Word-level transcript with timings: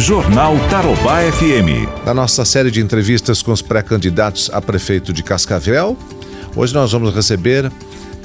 Jornal 0.00 0.56
Tarobá 0.70 1.20
FM. 1.30 2.06
Na 2.06 2.14
nossa 2.14 2.42
série 2.42 2.70
de 2.70 2.80
entrevistas 2.80 3.42
com 3.42 3.52
os 3.52 3.60
pré-candidatos 3.60 4.50
a 4.50 4.58
prefeito 4.60 5.12
de 5.12 5.22
Cascavel, 5.22 5.94
hoje 6.56 6.72
nós 6.72 6.90
vamos 6.90 7.14
receber 7.14 7.70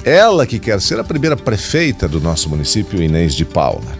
ela 0.02 0.46
que 0.46 0.58
quer 0.58 0.80
ser 0.80 0.98
a 0.98 1.04
primeira 1.04 1.36
prefeita 1.36 2.08
do 2.08 2.18
nosso 2.18 2.48
município, 2.48 3.02
Inês 3.02 3.34
de 3.34 3.44
Paula. 3.44 3.92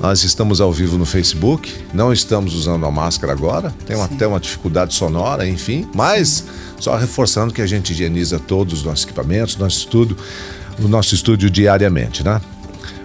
Nós 0.00 0.24
estamos 0.24 0.60
ao 0.60 0.72
vivo 0.72 0.98
no 0.98 1.06
Facebook, 1.06 1.72
não 1.94 2.12
estamos 2.12 2.54
usando 2.54 2.84
a 2.84 2.90
máscara 2.90 3.32
agora, 3.32 3.72
tem 3.86 3.98
até 4.02 4.26
uma 4.26 4.40
dificuldade 4.40 4.92
sonora, 4.92 5.46
enfim, 5.46 5.88
mas 5.94 6.44
só 6.76 6.96
reforçando 6.96 7.54
que 7.54 7.62
a 7.62 7.66
gente 7.68 7.92
higieniza 7.92 8.40
todos 8.40 8.80
os 8.80 8.84
nossos 8.84 9.04
equipamentos, 9.04 9.56
nosso 9.56 9.78
estudo, 9.78 10.16
o 10.82 10.88
nosso 10.88 11.14
estúdio 11.14 11.48
diariamente, 11.48 12.24
né? 12.24 12.40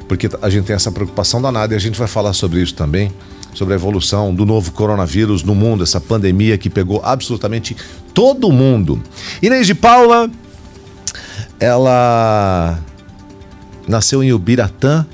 Porque 0.08 0.28
a 0.42 0.50
gente 0.50 0.66
tem 0.66 0.76
essa 0.76 0.92
preocupação 0.92 1.40
danada 1.40 1.76
e 1.76 1.78
a 1.78 1.80
gente 1.80 2.00
vai 2.00 2.08
falar 2.08 2.34
sobre 2.34 2.62
isso 2.62 2.74
também, 2.74 3.14
sobre 3.54 3.74
a 3.74 3.78
evolução 3.78 4.34
do 4.34 4.46
novo 4.46 4.72
coronavírus 4.72 5.44
no 5.44 5.54
mundo, 5.54 5.84
essa 5.84 6.00
pandemia 6.00 6.58
que 6.58 6.70
pegou 6.70 7.02
absolutamente 7.04 7.76
todo 8.14 8.52
mundo. 8.52 9.02
Inês 9.42 9.68
de 9.68 9.76
Paula, 9.76 10.30
ela 11.60 12.80
nasceu 13.88 14.24
em 14.24 14.32
Ubiratã, 14.34 15.06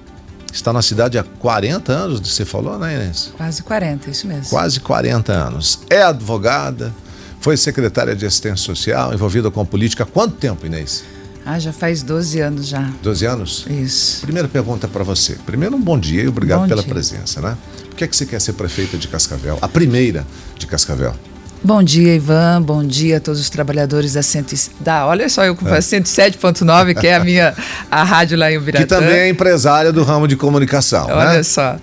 está 0.53 0.71
na 0.71 0.81
cidade 0.81 1.17
há 1.17 1.23
40 1.23 1.91
anos, 1.91 2.19
você 2.19 2.45
falou, 2.45 2.77
né, 2.77 2.95
Inês? 2.95 3.33
Quase 3.35 3.63
40, 3.63 4.09
isso 4.09 4.27
mesmo. 4.27 4.49
Quase 4.49 4.79
40 4.79 5.33
anos. 5.33 5.79
É 5.89 6.03
advogada, 6.03 6.93
foi 7.39 7.57
secretária 7.57 8.15
de 8.15 8.25
assistência 8.25 8.65
social, 8.65 9.13
envolvida 9.13 9.49
com 9.51 9.61
a 9.61 9.65
política. 9.65 10.03
Há 10.03 10.05
quanto 10.05 10.35
tempo, 10.35 10.65
Inês? 10.65 11.03
Ah, 11.49 11.57
já 11.59 11.71
faz 11.71 12.03
12 12.03 12.41
anos 12.41 12.67
já. 12.67 12.89
12 13.01 13.25
anos? 13.25 13.65
Isso. 13.69 14.19
Primeira 14.19 14.49
pergunta 14.49 14.85
para 14.85 15.01
você. 15.01 15.37
Primeiro, 15.45 15.77
um 15.77 15.81
bom 15.81 15.97
dia 15.97 16.23
e 16.23 16.27
obrigado 16.27 16.63
bom 16.63 16.67
pela 16.67 16.81
dia. 16.83 16.91
presença, 16.93 17.39
né? 17.39 17.55
Por 17.89 17.95
que, 17.95 18.03
é 18.03 18.07
que 18.07 18.17
você 18.17 18.25
quer 18.25 18.41
ser 18.41 18.51
prefeita 18.51 18.97
de 18.97 19.07
Cascavel? 19.07 19.57
A 19.61 19.67
primeira 19.69 20.27
de 20.57 20.67
Cascavel. 20.67 21.15
Bom 21.63 21.81
dia, 21.81 22.13
Ivan. 22.13 22.61
Bom 22.61 22.83
dia 22.83 23.17
a 23.17 23.19
todos 23.21 23.39
os 23.39 23.49
trabalhadores 23.49 24.13
da, 24.13 24.21
cento, 24.21 24.53
da 24.81 25.07
olha 25.07 25.29
só, 25.29 25.45
eu 25.45 25.55
com 25.55 25.67
É. 25.69 25.79
107.9, 25.79 26.93
que 26.99 27.07
é 27.07 27.15
a 27.15 27.23
minha 27.23 27.55
a 27.89 28.03
rádio 28.03 28.37
lá 28.37 28.51
em 28.51 28.57
Ubiratã. 28.57 28.83
Que 28.83 28.89
também 28.89 29.15
é 29.17 29.29
empresária 29.29 29.93
do 29.93 30.03
ramo 30.03 30.27
de 30.27 30.35
comunicação, 30.35 31.07
Olha 31.07 31.33
né? 31.37 31.43
só. 31.43 31.77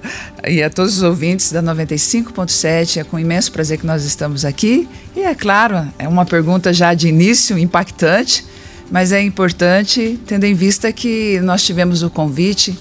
E 0.47 0.63
a 0.63 0.69
todos 0.69 0.99
os 0.99 1.03
ouvintes 1.03 1.51
da 1.51 1.63
95.7, 1.63 2.99
é 3.01 3.05
com 3.05 3.19
imenso 3.19 3.51
prazer 3.51 3.79
que 3.79 3.87
nós 3.87 4.05
estamos 4.05 4.45
aqui. 4.45 4.87
E 5.17 5.23
é 5.23 5.35
claro, 5.35 5.89
é 5.99 6.07
uma 6.07 6.25
pergunta 6.27 6.73
já 6.73 6.93
de 6.95 7.09
início 7.09 7.59
impactante, 7.59 8.45
mas 8.91 9.13
é 9.13 9.21
importante, 9.23 10.19
tendo 10.27 10.45
em 10.45 10.55
vista 10.55 10.93
que 10.93 11.41
nós 11.41 11.63
tivemos 11.63 12.03
o 12.03 12.11
convite, 12.11 12.77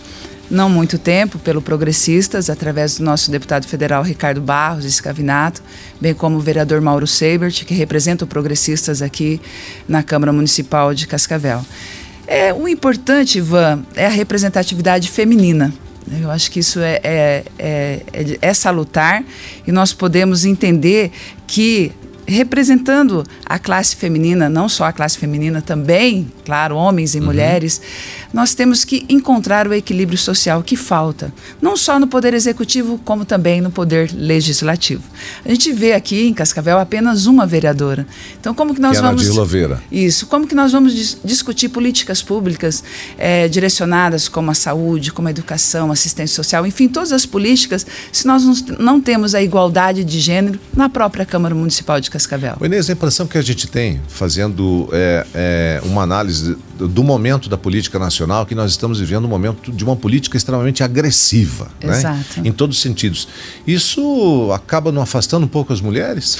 não 0.50 0.70
muito 0.70 0.98
tempo, 0.98 1.40
pelo 1.40 1.62
Progressistas, 1.62 2.50
através 2.50 2.98
do 2.98 3.04
nosso 3.04 3.32
deputado 3.32 3.66
federal 3.66 4.04
Ricardo 4.04 4.42
Barros 4.42 4.86
Escavinato, 4.86 5.64
bem 6.00 6.14
como 6.14 6.38
o 6.38 6.40
vereador 6.40 6.82
Mauro 6.82 7.08
Seibert, 7.08 7.66
que 7.66 7.74
representa 7.74 8.26
o 8.26 8.28
Progressistas 8.28 9.02
aqui 9.02 9.42
na 9.88 10.04
Câmara 10.04 10.32
Municipal 10.32 10.94
de 10.94 11.08
Cascavel. 11.08 11.66
É, 12.28 12.54
o 12.54 12.68
importante, 12.68 13.40
Ivan, 13.40 13.84
é 13.96 14.06
a 14.06 14.10
representatividade 14.10 15.10
feminina. 15.10 15.74
Eu 16.22 16.30
acho 16.30 16.52
que 16.52 16.60
isso 16.60 16.80
é, 16.80 17.00
é, 17.04 17.44
é, 17.58 18.02
é, 18.14 18.38
é 18.42 18.54
salutar 18.54 19.24
e 19.66 19.72
nós 19.72 19.94
podemos 19.94 20.44
entender 20.46 21.12
que 21.48 21.92
representando 22.26 23.24
a 23.46 23.58
classe 23.60 23.96
feminina, 23.96 24.50
não 24.50 24.68
só 24.70 24.86
a 24.86 24.92
classe 24.94 25.18
feminina, 25.18 25.62
também, 25.62 26.32
claro, 26.46 26.76
homens 26.76 27.16
e 27.16 27.22
mulheres, 27.22 27.82
nós 28.34 28.54
temos 28.54 28.84
que 28.84 29.06
encontrar 29.10 29.68
o 29.68 29.74
equilíbrio 29.74 30.18
social 30.18 30.62
que 30.64 30.76
falta, 30.76 31.34
não 31.62 31.76
só 31.78 32.00
no 32.00 32.08
poder 32.08 32.34
executivo, 32.34 33.00
como 33.06 33.26
também 33.26 33.62
no 33.62 33.72
poder 33.72 34.12
legislativo. 34.14 35.04
A 35.46 35.50
gente 35.50 35.72
vê 35.72 35.94
aqui 35.94 36.28
em 36.28 36.34
Cascavel 36.34 36.80
apenas 36.80 37.26
uma 37.26 37.46
vereadora. 37.46 38.08
Então, 38.40 38.54
como 38.54 38.74
que 38.74 38.82
nós 38.82 38.94
Que 38.94 38.98
é 38.98 39.02
vamos 39.02 39.28
Louveira. 39.30 39.82
isso. 39.92 40.26
Como 40.28 40.48
que 40.48 40.56
nós 40.56 40.72
vamos 40.72 40.94
dis- 40.94 41.18
discutir 41.24 41.70
políticas 41.70 42.22
públicas 42.22 42.84
eh, 43.18 43.48
direcionadas 43.48 44.28
como 44.28 44.52
a 44.52 44.54
saúde, 44.54 45.12
como 45.12 45.28
a 45.28 45.32
educação, 45.32 45.92
assistência 45.92 46.36
social, 46.36 46.66
enfim, 46.66 46.88
todas 46.88 47.12
as 47.12 47.26
políticas, 47.26 47.86
se 48.12 48.26
nós 48.28 48.44
não, 48.44 48.78
não 48.80 49.02
temos 49.02 49.34
a 49.36 49.42
igualdade 49.42 50.04
de 50.04 50.20
gênero 50.20 50.60
na 50.76 50.90
própria 50.90 51.26
Câmara 51.26 51.54
Municipal 51.56 52.00
de 52.00 52.10
Cascavel? 52.14 52.56
O 52.60 52.66
Inês, 52.66 52.90
a 52.90 52.94
impressão 52.94 53.26
que 53.26 53.38
a 53.38 53.42
gente 53.42 53.68
tem, 53.68 54.00
fazendo 54.08 54.88
é, 54.94 55.26
é, 55.34 55.82
uma 55.84 56.04
análise 56.04 56.56
do, 56.78 57.04
momento 57.04 57.50
da 57.50 57.58
política 57.58 57.98
nacional, 57.98 58.46
que 58.46 58.54
nós 58.56 58.70
estamos 58.72 59.00
vivendo 59.00 59.26
um 59.26 59.28
momento 59.28 59.72
de 59.72 59.84
uma 59.84 59.96
política 59.96 60.38
extremamente 60.38 60.84
agressiva, 60.84 61.68
né? 61.84 61.98
Exato. 61.98 62.40
em 62.44 62.52
todos 62.52 62.78
os 62.78 62.82
sentidos. 62.84 63.28
Isso 63.66 64.52
acaba 64.54 64.92
não 64.92 65.02
afastando 65.02 65.46
um 65.46 65.50
pouco 65.50 65.74
as 65.74 65.82
mulheres 65.82 66.38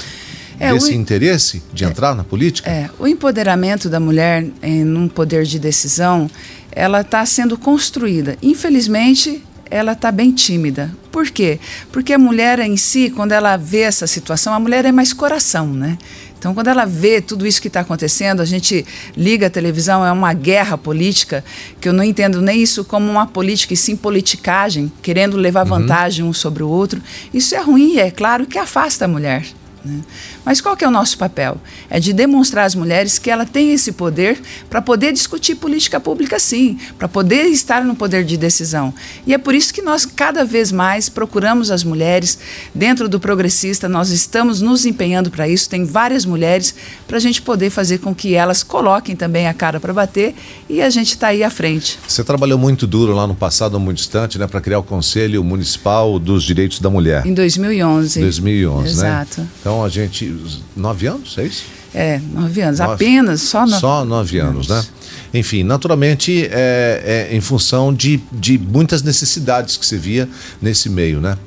É, 0.60 0.72
desse 0.72 0.92
o- 0.92 0.94
interesse 0.94 1.62
de 1.72 1.84
entrar 1.84 2.14
na 2.14 2.22
política? 2.22 2.70
É, 2.70 2.88
o 2.98 3.06
empoderamento 3.08 3.88
da 3.88 3.98
mulher 3.98 4.46
em 4.62 4.84
um 4.96 5.08
poder 5.08 5.44
de 5.44 5.58
decisão, 5.58 6.30
ela 6.70 7.00
está 7.00 7.26
sendo 7.26 7.58
construída. 7.58 8.36
Infelizmente, 8.40 9.42
ela 9.74 9.90
está 9.90 10.12
bem 10.12 10.30
tímida. 10.30 10.88
Por 11.10 11.28
quê? 11.30 11.58
Porque 11.90 12.12
a 12.12 12.18
mulher 12.18 12.60
em 12.60 12.76
si, 12.76 13.10
quando 13.10 13.32
ela 13.32 13.56
vê 13.56 13.80
essa 13.80 14.06
situação, 14.06 14.54
a 14.54 14.60
mulher 14.60 14.84
é 14.84 14.92
mais 14.92 15.12
coração, 15.12 15.66
né? 15.66 15.98
Então, 16.38 16.54
quando 16.54 16.68
ela 16.68 16.84
vê 16.84 17.20
tudo 17.20 17.44
isso 17.44 17.60
que 17.60 17.66
está 17.66 17.80
acontecendo, 17.80 18.40
a 18.40 18.44
gente 18.44 18.86
liga 19.16 19.48
a 19.48 19.50
televisão, 19.50 20.06
é 20.06 20.12
uma 20.12 20.32
guerra 20.32 20.78
política, 20.78 21.44
que 21.80 21.88
eu 21.88 21.92
não 21.92 22.04
entendo 22.04 22.40
nem 22.40 22.62
isso 22.62 22.84
como 22.84 23.10
uma 23.10 23.26
política, 23.26 23.74
e 23.74 23.76
sim 23.76 23.96
politicagem, 23.96 24.92
querendo 25.02 25.36
levar 25.36 25.64
vantagem 25.64 26.24
um 26.24 26.32
sobre 26.32 26.62
o 26.62 26.68
outro. 26.68 27.02
Isso 27.32 27.56
é 27.56 27.60
ruim, 27.60 27.96
é 27.96 28.12
claro 28.12 28.46
que 28.46 28.58
afasta 28.58 29.06
a 29.06 29.08
mulher. 29.08 29.44
Né? 29.84 30.00
Mas 30.44 30.60
qual 30.60 30.76
que 30.76 30.84
é 30.84 30.88
o 30.88 30.90
nosso 30.90 31.18
papel? 31.18 31.58
É 31.90 32.00
de 32.00 32.12
demonstrar 32.12 32.64
às 32.64 32.74
mulheres 32.74 33.18
que 33.18 33.30
ela 33.30 33.44
tem 33.44 33.72
esse 33.72 33.92
poder 33.92 34.40
para 34.70 34.80
poder 34.80 35.12
discutir 35.12 35.56
política 35.56 36.00
pública 36.00 36.38
sim, 36.38 36.78
para 36.98 37.08
poder 37.08 37.44
estar 37.46 37.84
no 37.84 37.94
poder 37.94 38.24
de 38.24 38.36
decisão. 38.36 38.94
E 39.26 39.34
é 39.34 39.38
por 39.38 39.54
isso 39.54 39.72
que 39.72 39.82
nós 39.82 40.06
cada 40.06 40.44
vez 40.44 40.72
mais 40.72 41.08
procuramos 41.08 41.70
as 41.70 41.84
mulheres 41.84 42.38
dentro 42.74 43.08
do 43.08 43.20
progressista, 43.20 43.88
nós 43.88 44.10
estamos 44.10 44.60
nos 44.60 44.86
empenhando 44.86 45.30
para 45.30 45.48
isso, 45.48 45.68
tem 45.68 45.84
várias 45.84 46.24
mulheres 46.24 46.74
para 47.06 47.16
a 47.16 47.20
gente 47.20 47.42
poder 47.42 47.70
fazer 47.70 47.98
com 47.98 48.14
que 48.14 48.34
elas 48.34 48.62
coloquem 48.62 49.14
também 49.14 49.46
a 49.46 49.54
cara 49.54 49.78
para 49.78 49.92
bater 49.92 50.34
e 50.68 50.80
a 50.80 50.90
gente 50.90 51.10
está 51.10 51.28
aí 51.28 51.42
à 51.42 51.50
frente. 51.50 51.98
Você 52.06 52.24
trabalhou 52.24 52.58
muito 52.58 52.86
duro 52.86 53.14
lá 53.14 53.26
no 53.26 53.34
passado, 53.34 53.78
muito 53.78 53.98
distante, 53.98 54.38
né, 54.38 54.46
para 54.46 54.60
criar 54.60 54.78
o 54.78 54.82
Conselho 54.82 55.42
Municipal 55.44 56.18
dos 56.18 56.42
Direitos 56.42 56.80
da 56.80 56.90
Mulher. 56.90 57.26
Em 57.26 57.34
2011. 57.34 58.20
2011, 58.20 58.88
Exato. 58.88 59.40
né? 59.40 59.48
Então 59.60 59.73
a 59.82 59.88
gente. 59.88 60.36
Nove 60.76 61.06
anos, 61.06 61.38
é 61.38 61.44
isso? 61.44 61.64
É, 61.94 62.20
nove 62.32 62.60
anos. 62.60 62.80
Nove. 62.80 62.92
Apenas, 62.92 63.40
só 63.40 63.66
nove. 63.66 63.80
Só 63.80 64.04
nove 64.04 64.38
anos, 64.38 64.68
né? 64.68 64.84
Enfim, 65.32 65.64
naturalmente, 65.64 66.46
é, 66.50 67.28
é 67.30 67.34
em 67.34 67.40
função 67.40 67.92
de, 67.92 68.20
de 68.30 68.58
muitas 68.58 69.02
necessidades 69.02 69.76
que 69.76 69.86
você 69.86 69.96
via 69.96 70.28
nesse 70.60 70.88
meio, 70.88 71.20
né? 71.20 71.38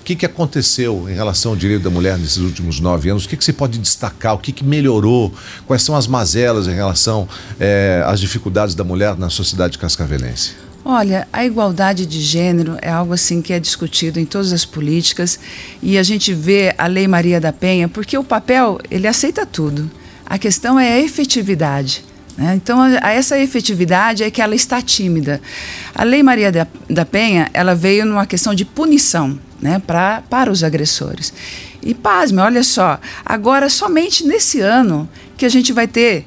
O 0.00 0.02
que, 0.02 0.16
que 0.16 0.26
aconteceu 0.26 1.08
em 1.08 1.14
relação 1.14 1.52
ao 1.52 1.56
direito 1.56 1.82
da 1.82 1.90
mulher 1.90 2.18
nesses 2.18 2.38
últimos 2.38 2.80
nove 2.80 3.10
anos? 3.10 3.24
O 3.24 3.28
que, 3.28 3.36
que 3.36 3.44
você 3.44 3.52
pode 3.52 3.78
destacar? 3.78 4.34
O 4.34 4.38
que, 4.38 4.50
que 4.50 4.64
melhorou? 4.64 5.32
Quais 5.66 5.82
são 5.82 5.94
as 5.94 6.06
mazelas 6.06 6.66
em 6.66 6.74
relação 6.74 7.28
é, 7.60 8.02
às 8.06 8.18
dificuldades 8.18 8.74
da 8.74 8.82
mulher 8.82 9.16
na 9.16 9.30
sociedade 9.30 9.78
cascavelense? 9.78 10.52
Olha, 10.84 11.28
a 11.30 11.44
igualdade 11.44 12.06
de 12.06 12.20
gênero 12.20 12.78
é 12.80 12.90
algo 12.90 13.12
assim 13.12 13.42
que 13.42 13.52
é 13.52 13.60
discutido 13.60 14.18
em 14.18 14.24
todas 14.24 14.50
as 14.52 14.64
políticas 14.64 15.38
e 15.82 15.98
a 15.98 16.02
gente 16.02 16.32
vê 16.32 16.74
a 16.78 16.86
Lei 16.86 17.06
Maria 17.06 17.38
da 17.38 17.52
Penha, 17.52 17.86
porque 17.86 18.16
o 18.16 18.24
papel, 18.24 18.78
ele 18.90 19.06
aceita 19.06 19.44
tudo. 19.44 19.90
A 20.24 20.38
questão 20.38 20.80
é 20.80 20.94
a 20.94 20.98
efetividade. 20.98 22.02
né? 22.36 22.54
Então, 22.54 22.80
a, 22.80 23.10
essa 23.10 23.38
efetividade 23.38 24.22
é 24.24 24.30
que 24.30 24.40
ela 24.40 24.54
está 24.54 24.80
tímida. 24.80 25.40
A 25.94 26.02
Lei 26.02 26.22
Maria 26.22 26.50
da, 26.50 26.66
da 26.88 27.04
Penha, 27.04 27.50
ela 27.52 27.74
veio 27.74 28.06
numa 28.06 28.24
questão 28.24 28.54
de 28.54 28.64
punição 28.64 29.38
né, 29.60 29.82
pra, 29.86 30.22
para 30.30 30.50
os 30.50 30.64
agressores. 30.64 31.32
E 31.82 31.92
pasme, 31.92 32.40
olha 32.40 32.62
só, 32.62 32.98
agora 33.24 33.68
somente 33.68 34.24
nesse 34.24 34.60
ano 34.60 35.08
que 35.36 35.44
a 35.44 35.48
gente 35.48 35.72
vai 35.74 35.86
ter 35.86 36.26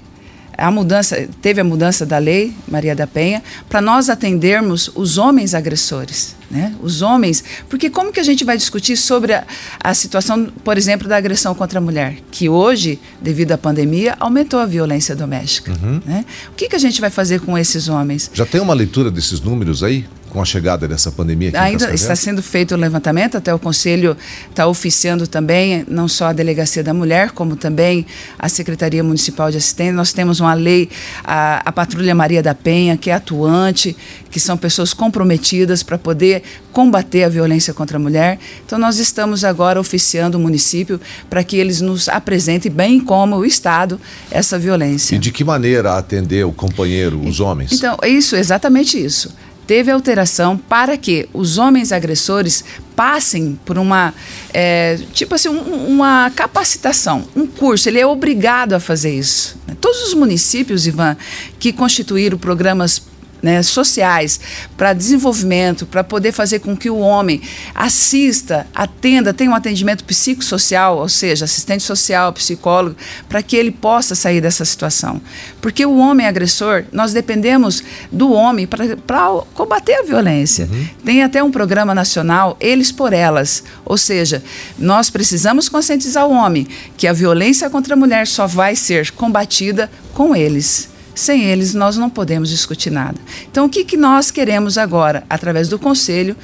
a 0.63 0.71
mudança, 0.71 1.27
teve 1.42 1.60
a 1.60 1.63
mudança 1.63 2.06
da 2.06 2.18
lei 2.18 2.54
Maria 2.65 2.95
da 2.95 3.06
Penha 3.06 3.44
para 3.68 3.81
nós 3.81 4.10
atendermos 4.10 4.89
os 4.95 5.18
homens 5.18 5.54
agressores, 5.54 6.38
né? 6.50 6.74
Os 6.81 7.01
homens, 7.01 7.44
porque 7.68 7.89
como 7.89 8.13
que 8.13 8.19
a 8.19 8.24
gente 8.24 8.45
vai 8.45 8.56
discutir 8.56 8.95
sobre 8.95 9.33
a, 9.33 9.45
a 9.83 9.94
situação, 9.94 10.45
por 10.63 10.77
exemplo, 10.77 11.06
da 11.06 11.18
agressão 11.18 11.54
contra 11.54 11.80
a 11.80 11.81
mulher, 11.81 12.18
que 12.31 12.48
hoje, 12.48 12.98
devido 13.21 13.51
à 13.51 13.57
pandemia, 13.57 14.15
aumentou 14.21 14.57
a 14.57 14.65
violência 14.65 15.13
doméstica, 15.13 15.74
né? 16.06 16.24
O 16.50 16.54
que 16.54 16.69
que 16.69 16.75
a 16.77 16.80
gente 16.80 17.01
vai 17.01 17.09
fazer 17.09 17.42
com 17.42 17.57
esses 17.57 17.89
homens? 17.89 18.31
Já 18.33 18.45
tem 18.45 18.62
uma 18.62 18.74
leitura 18.74 19.12
desses 19.12 19.42
números 19.42 19.83
aí? 19.83 20.06
Com 20.33 20.41
a 20.41 20.45
chegada 20.45 20.88
dessa 20.88 21.12
pandemia 21.12 21.50
aqui 21.50 21.57
Ainda 21.57 21.94
está 21.94 22.15
sendo 22.15 22.41
feito 22.41 22.74
o 22.74 22.77
levantamento, 22.77 23.38
até 23.38 23.53
o 23.53 23.59
Conselho 23.59 24.18
está 24.50 24.65
oficiando 24.65 25.27
também, 25.27 25.85
não 25.88 26.07
só 26.07 26.25
a 26.25 26.33
Delegacia 26.33 26.83
da 26.83 26.94
Mulher, 26.94 27.31
como 27.31 27.56
também 27.56 28.06
a 28.38 28.50
Secretaria 28.50 29.03
Municipal 29.03 29.51
de 29.51 29.57
Assistência. 29.57 29.94
Nós 29.94 30.12
temos 30.12 30.39
uma 30.39 30.56
lei, 30.56 30.89
a, 31.24 31.62
a 31.63 31.71
Patrulha 31.71 32.15
Maria 32.15 32.41
da 32.41 32.56
Penha, 32.56 32.97
que 32.97 33.12
é 33.12 33.13
atuante, 33.13 33.95
que 34.31 34.39
são 34.39 34.57
pessoas 34.57 34.91
comprometidas 34.91 35.83
para 35.83 36.00
poder 36.00 36.41
combater 36.71 37.24
a 37.24 37.30
violência 37.30 37.71
contra 37.71 37.97
a 37.97 38.00
mulher. 38.00 38.39
Então, 38.65 38.80
nós 38.80 38.97
estamos 38.97 39.44
agora 39.44 39.80
oficiando 39.80 40.39
o 40.39 40.41
município 40.41 41.00
para 41.30 41.44
que 41.44 41.57
eles 41.57 41.80
nos 41.80 42.09
apresentem, 42.09 42.71
bem 42.71 43.00
como 43.00 43.35
o 43.38 43.45
Estado, 43.45 44.01
essa 44.31 44.57
violência. 44.57 45.15
E 45.15 45.19
de 45.19 45.31
que 45.31 45.44
maneira 45.44 45.95
atender 45.95 46.44
o 46.44 46.51
companheiro, 46.51 47.21
os 47.24 47.39
homens? 47.39 47.71
Então, 47.71 47.95
isso, 48.03 48.35
exatamente 48.35 48.97
isso 48.97 49.31
teve 49.65 49.92
alteração 49.92 50.57
para 50.57 50.98
que 50.98 51.27
os 51.33 51.57
homens 51.57 51.92
agressores 51.92 52.63
passem 52.95 53.60
por 53.65 53.77
uma, 53.77 54.13
é, 54.54 55.00
tipo 55.13 55.36
assim, 55.36 55.50
um, 55.50 55.88
uma 55.88 56.31
capacitação, 56.36 57.27
um 57.36 57.48
curso. 57.48 57.89
Ele 57.89 58.00
é 58.00 58.06
obrigado 58.06 58.74
a 58.74 58.80
fazer 58.80 59.18
isso. 59.18 59.57
Todos 59.81 60.04
os 60.07 60.13
municípios, 60.13 60.86
Ivan, 60.88 61.18
que 61.60 61.74
constituíram 61.74 62.38
programas 62.38 63.01
né, 63.44 63.62
sociais 63.62 64.40
para 64.78 64.94
desenvolvimento, 64.94 65.86
para 65.86 66.01
poder 66.01 66.31
fazer 66.31 66.60
com 66.60 66.78
que 66.78 66.90
o 66.90 66.98
homem 66.98 67.42
assista, 67.75 68.66
atenda, 68.74 69.34
tenha 69.34 69.51
um 69.51 69.56
atendimento 69.56 70.06
psicossocial, 70.06 70.98
ou 70.98 71.10
seja, 71.10 71.44
assistente 71.44 71.84
social, 71.84 72.31
psicólogo, 72.31 72.95
para 73.28 73.44
que 73.44 73.57
ele 73.57 73.72
possa 73.72 74.16
sair 74.16 74.40
dessa 74.40 74.63
situação. 74.63 75.22
Porque 75.62 75.86
o 75.86 75.98
homem 75.98 76.25
agressor, 76.25 76.86
nós 76.94 77.12
dependemos 77.12 77.84
do 78.10 78.31
homem 78.31 78.66
para 78.66 79.28
combater 79.54 79.95
a 79.95 80.04
violência. 80.04 80.69
Uhum. 80.72 80.88
Tem 81.04 81.22
até 81.22 81.44
um 81.44 81.51
programa 81.51 81.94
nacional, 81.94 82.56
Eles 82.62 82.94
por 82.94 83.12
Elas, 83.12 83.62
ou 83.84 83.98
seja, 83.98 84.42
nós 84.80 85.10
precisamos 85.10 85.68
conscientizar 85.68 86.25
o 86.25 86.31
homem 86.31 86.66
que 86.95 87.07
a 87.07 87.13
violência 87.13 87.69
contra 87.69 87.94
a 87.94 87.98
mulher 87.98 88.25
só 88.25 88.48
vai 88.48 88.75
ser 88.75 89.12
combatida 89.12 89.92
com 90.13 90.34
eles. 90.34 90.93
Sem 91.15 91.44
eles, 91.44 91.74
nós 91.74 91.95
não 91.95 92.10
podemos 92.10 92.50
discutir 92.50 92.89
nada. 92.89 93.19
Então, 93.50 93.65
o 93.65 93.69
que, 93.69 93.86
que 93.86 93.95
nós 93.95 94.31
queremos 94.31 94.77
agora, 94.77 95.24
através 95.30 95.69
do 95.69 95.77
Conselho, 95.77 96.36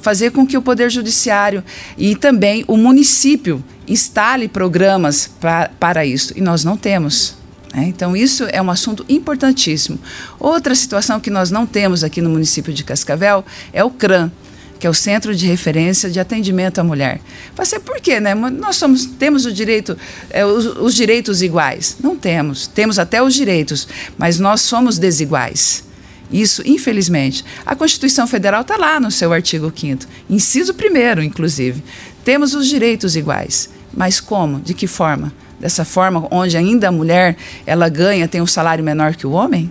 fazer 0.00 0.32
com 0.32 0.46
que 0.46 0.56
o 0.56 0.62
Poder 0.62 0.90
Judiciário 0.90 1.62
e 1.96 2.16
também 2.16 2.64
o 2.66 2.76
município 2.76 3.64
instale 3.86 4.48
programas 4.48 5.30
pra, 5.40 5.70
para 5.78 6.04
isso? 6.04 6.32
E 6.36 6.40
nós 6.40 6.64
não 6.64 6.76
temos. 6.76 7.36
Né? 7.72 7.84
Então, 7.86 8.16
isso 8.16 8.44
é 8.50 8.60
um 8.60 8.70
assunto 8.70 9.04
importantíssimo. 9.08 9.98
Outra 10.40 10.74
situação 10.74 11.20
que 11.20 11.30
nós 11.30 11.50
não 11.50 11.64
temos 11.64 12.02
aqui 12.02 12.20
no 12.20 12.30
município 12.30 12.72
de 12.72 12.82
Cascavel 12.82 13.44
é 13.72 13.84
o 13.84 13.90
CRAM 13.90 14.32
que 14.78 14.86
é 14.86 14.90
o 14.90 14.94
Centro 14.94 15.34
de 15.34 15.46
Referência 15.46 16.10
de 16.10 16.20
Atendimento 16.20 16.78
à 16.78 16.84
Mulher. 16.84 17.20
Você 17.56 17.78
por 17.78 18.00
quê, 18.00 18.20
né? 18.20 18.34
Nós 18.34 18.76
somos, 18.76 19.06
temos 19.06 19.46
o 19.46 19.52
direito, 19.52 19.96
é, 20.30 20.44
os, 20.44 20.66
os 20.78 20.94
direitos 20.94 21.42
iguais? 21.42 21.96
Não 22.00 22.16
temos. 22.16 22.66
Temos 22.66 22.98
até 22.98 23.22
os 23.22 23.34
direitos, 23.34 23.88
mas 24.18 24.38
nós 24.38 24.60
somos 24.60 24.98
desiguais. 24.98 25.84
Isso, 26.30 26.62
infelizmente. 26.66 27.44
A 27.64 27.76
Constituição 27.76 28.26
Federal 28.26 28.62
está 28.62 28.76
lá 28.76 28.98
no 28.98 29.10
seu 29.10 29.32
artigo 29.32 29.72
5 29.74 30.06
inciso 30.28 30.74
1 30.74 31.22
inclusive. 31.22 31.82
Temos 32.24 32.54
os 32.54 32.66
direitos 32.66 33.16
iguais. 33.16 33.70
Mas 33.94 34.20
como? 34.20 34.60
De 34.60 34.74
que 34.74 34.86
forma? 34.86 35.32
Dessa 35.58 35.84
forma 35.84 36.28
onde 36.30 36.56
ainda 36.56 36.88
a 36.88 36.92
mulher 36.92 37.36
ela 37.64 37.88
ganha, 37.88 38.28
tem 38.28 38.42
um 38.42 38.46
salário 38.46 38.84
menor 38.84 39.14
que 39.14 39.26
o 39.26 39.30
homem? 39.30 39.70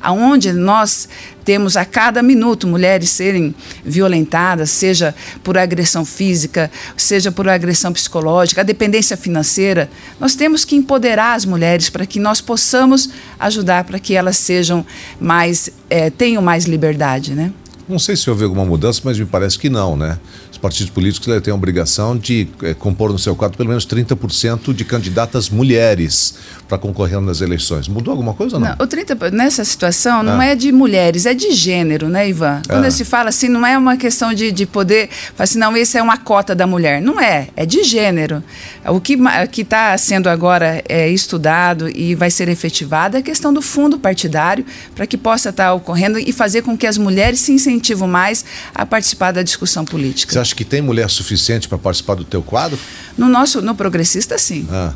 Aonde 0.00 0.52
nós 0.52 1.08
temos 1.44 1.76
a 1.76 1.84
cada 1.84 2.22
minuto 2.22 2.66
mulheres 2.66 3.10
serem 3.10 3.54
violentadas, 3.84 4.70
seja 4.70 5.14
por 5.42 5.58
agressão 5.58 6.04
física, 6.04 6.70
seja 6.96 7.32
por 7.32 7.48
agressão 7.48 7.92
psicológica, 7.92 8.60
a 8.60 8.64
dependência 8.64 9.16
financeira, 9.16 9.90
nós 10.18 10.34
temos 10.34 10.64
que 10.64 10.76
empoderar 10.76 11.34
as 11.34 11.44
mulheres 11.44 11.90
para 11.90 12.06
que 12.06 12.20
nós 12.20 12.40
possamos 12.40 13.10
ajudar 13.38 13.84
para 13.84 13.98
que 13.98 14.14
elas 14.14 14.36
sejam 14.36 14.84
mais, 15.20 15.70
é, 15.88 16.10
tenham 16.10 16.42
mais 16.42 16.64
liberdade, 16.64 17.34
né? 17.34 17.52
Não 17.88 17.98
sei 17.98 18.16
se 18.16 18.30
houve 18.30 18.44
alguma 18.44 18.64
mudança, 18.64 19.00
mas 19.04 19.18
me 19.18 19.26
parece 19.26 19.58
que 19.58 19.68
não, 19.68 19.96
né? 19.96 20.16
Partidos 20.58 20.90
políticos 20.90 21.28
têm 21.42 21.52
a 21.52 21.54
obrigação 21.54 22.16
de 22.16 22.48
é, 22.62 22.74
compor 22.74 23.12
no 23.12 23.18
seu 23.18 23.34
quadro 23.36 23.56
pelo 23.56 23.68
menos 23.68 23.86
30% 23.86 24.72
de 24.72 24.84
candidatas 24.84 25.48
mulheres 25.48 26.34
para 26.68 26.78
concorrer 26.78 27.20
nas 27.20 27.40
eleições. 27.40 27.88
Mudou 27.88 28.12
alguma 28.12 28.32
coisa 28.32 28.56
ou 28.56 28.60
não? 28.60 28.68
não 28.68 28.76
o 28.84 28.86
30, 28.86 29.30
nessa 29.30 29.64
situação 29.64 30.22
não 30.22 30.40
é. 30.40 30.52
é 30.52 30.54
de 30.54 30.70
mulheres, 30.70 31.26
é 31.26 31.34
de 31.34 31.52
gênero, 31.52 32.08
né, 32.08 32.28
Ivan? 32.28 32.62
Quando 32.68 32.84
é. 32.84 32.90
se 32.90 33.04
fala 33.04 33.28
assim, 33.28 33.48
não 33.48 33.66
é 33.66 33.76
uma 33.76 33.96
questão 33.96 34.32
de, 34.32 34.52
de 34.52 34.66
poder, 34.66 35.08
falar 35.34 35.44
assim, 35.44 35.58
não, 35.58 35.76
esse 35.76 35.98
é 35.98 36.02
uma 36.02 36.16
cota 36.16 36.54
da 36.54 36.66
mulher. 36.66 37.00
Não 37.02 37.20
é, 37.20 37.48
é 37.56 37.66
de 37.66 37.82
gênero. 37.82 38.42
O 38.86 39.00
que 39.00 39.18
está 39.60 39.96
sendo 39.98 40.28
agora 40.28 40.82
é, 40.88 41.08
estudado 41.08 41.88
e 41.88 42.14
vai 42.14 42.30
ser 42.30 42.48
efetivado 42.48 43.16
é 43.16 43.20
a 43.20 43.22
questão 43.22 43.52
do 43.52 43.60
fundo 43.60 43.98
partidário 43.98 44.64
para 44.94 45.06
que 45.06 45.16
possa 45.16 45.50
estar 45.50 45.66
tá 45.66 45.74
ocorrendo 45.74 46.18
e 46.18 46.32
fazer 46.32 46.62
com 46.62 46.76
que 46.76 46.86
as 46.86 46.96
mulheres 46.96 47.40
se 47.40 47.52
incentivam 47.52 48.06
mais 48.06 48.44
a 48.74 48.86
participar 48.86 49.32
da 49.32 49.42
discussão 49.42 49.84
política. 49.84 50.32
Você 50.32 50.39
acha 50.40 50.54
que 50.54 50.64
tem 50.64 50.80
mulher 50.80 51.08
suficiente 51.08 51.68
para 51.68 51.78
participar 51.78 52.14
do 52.14 52.24
teu 52.24 52.42
quadro? 52.42 52.78
No 53.16 53.28
nosso, 53.28 53.60
no 53.62 53.74
progressista, 53.74 54.38
sim. 54.38 54.66
Ah. 54.70 54.92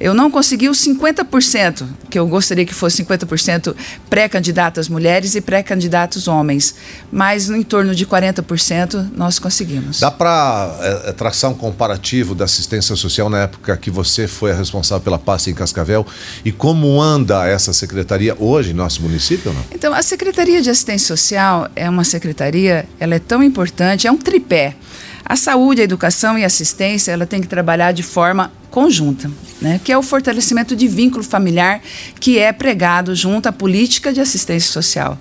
Eu 0.00 0.14
não 0.14 0.30
consegui 0.30 0.68
os 0.68 0.78
50%, 0.78 1.84
que 2.08 2.18
eu 2.18 2.26
gostaria 2.26 2.64
que 2.64 2.74
fosse 2.74 3.04
50% 3.04 3.74
pré-candidatas 4.08 4.88
mulheres 4.88 5.34
e 5.34 5.40
pré-candidatos 5.40 6.28
homens, 6.28 6.74
mas 7.10 7.50
em 7.50 7.62
torno 7.62 7.94
de 7.94 8.06
40% 8.06 9.10
nós 9.16 9.38
conseguimos. 9.38 9.98
Dá 9.98 10.10
para 10.10 10.76
é, 10.80 11.10
é, 11.10 11.12
traçar 11.12 11.50
um 11.50 11.54
comparativo 11.54 12.34
da 12.34 12.44
assistência 12.44 12.94
social 12.94 13.28
na 13.28 13.42
época 13.42 13.76
que 13.76 13.90
você 13.90 14.28
foi 14.28 14.52
a 14.52 14.54
responsável 14.54 15.02
pela 15.02 15.18
pasta 15.18 15.50
em 15.50 15.54
Cascavel 15.54 16.06
e 16.44 16.52
como 16.52 17.02
anda 17.02 17.46
essa 17.46 17.72
secretaria 17.72 18.36
hoje 18.38 18.70
em 18.70 18.74
nosso 18.74 19.02
município? 19.02 19.52
Não? 19.52 19.64
Então, 19.72 19.92
a 19.92 20.02
Secretaria 20.02 20.62
de 20.62 20.70
Assistência 20.70 21.08
Social 21.08 21.68
é 21.74 21.88
uma 21.90 22.04
secretaria, 22.04 22.86
ela 23.00 23.16
é 23.16 23.18
tão 23.18 23.42
importante, 23.42 24.06
é 24.06 24.12
um 24.12 24.16
tripé. 24.16 24.76
A 25.24 25.36
saúde, 25.36 25.80
a 25.82 25.84
educação 25.84 26.38
e 26.38 26.44
a 26.44 26.46
assistência, 26.46 27.12
ela 27.12 27.26
tem 27.26 27.40
que 27.40 27.46
trabalhar 27.46 27.92
de 27.92 28.02
forma 28.02 28.50
conjunta, 28.78 29.28
né? 29.60 29.80
que 29.82 29.90
é 29.90 29.98
o 29.98 30.02
fortalecimento 30.02 30.76
de 30.76 30.86
vínculo 30.86 31.24
familiar 31.24 31.80
que 32.20 32.38
é 32.38 32.52
pregado 32.52 33.12
junto 33.12 33.48
à 33.48 33.52
política 33.52 34.12
de 34.12 34.20
assistência 34.20 34.72
social. 34.72 35.18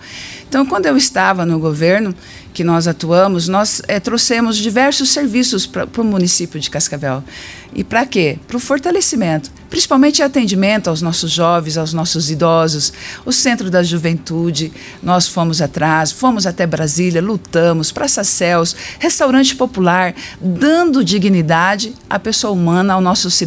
Então, 0.48 0.64
quando 0.64 0.86
eu 0.86 0.96
estava 0.96 1.44
no 1.44 1.58
governo, 1.58 2.14
que 2.54 2.64
nós 2.64 2.88
atuamos, 2.88 3.48
nós 3.48 3.82
é, 3.88 4.00
trouxemos 4.00 4.58
diversos 4.58 5.10
serviços 5.10 5.68
para 5.68 5.88
o 5.98 6.04
município 6.04 6.60
de 6.60 6.70
Cascavel. 6.72 7.24
E 7.72 7.84
para 7.84 8.06
quê? 8.06 8.40
Para 8.48 8.58
o 8.58 8.60
fortalecimento, 8.60 9.52
principalmente 9.70 10.24
atendimento 10.24 10.90
aos 10.90 11.00
nossos 11.00 11.30
jovens, 11.30 11.78
aos 11.78 11.94
nossos 11.94 12.32
idosos, 12.32 12.92
o 13.26 13.32
Centro 13.32 13.70
da 13.70 13.84
Juventude, 13.84 14.72
nós 15.04 15.28
fomos 15.28 15.62
atrás, 15.62 16.12
fomos 16.12 16.48
até 16.48 16.66
Brasília, 16.66 17.22
lutamos, 17.22 17.92
Praça 17.92 18.24
Céus, 18.24 18.76
restaurante 18.98 19.56
popular, 19.56 20.16
dando 20.42 21.04
dignidade 21.04 21.94
à 22.10 22.18
pessoa 22.18 22.54
humana, 22.54 22.94
ao 22.94 23.02
nosso 23.02 23.30
cidadão 23.30 23.47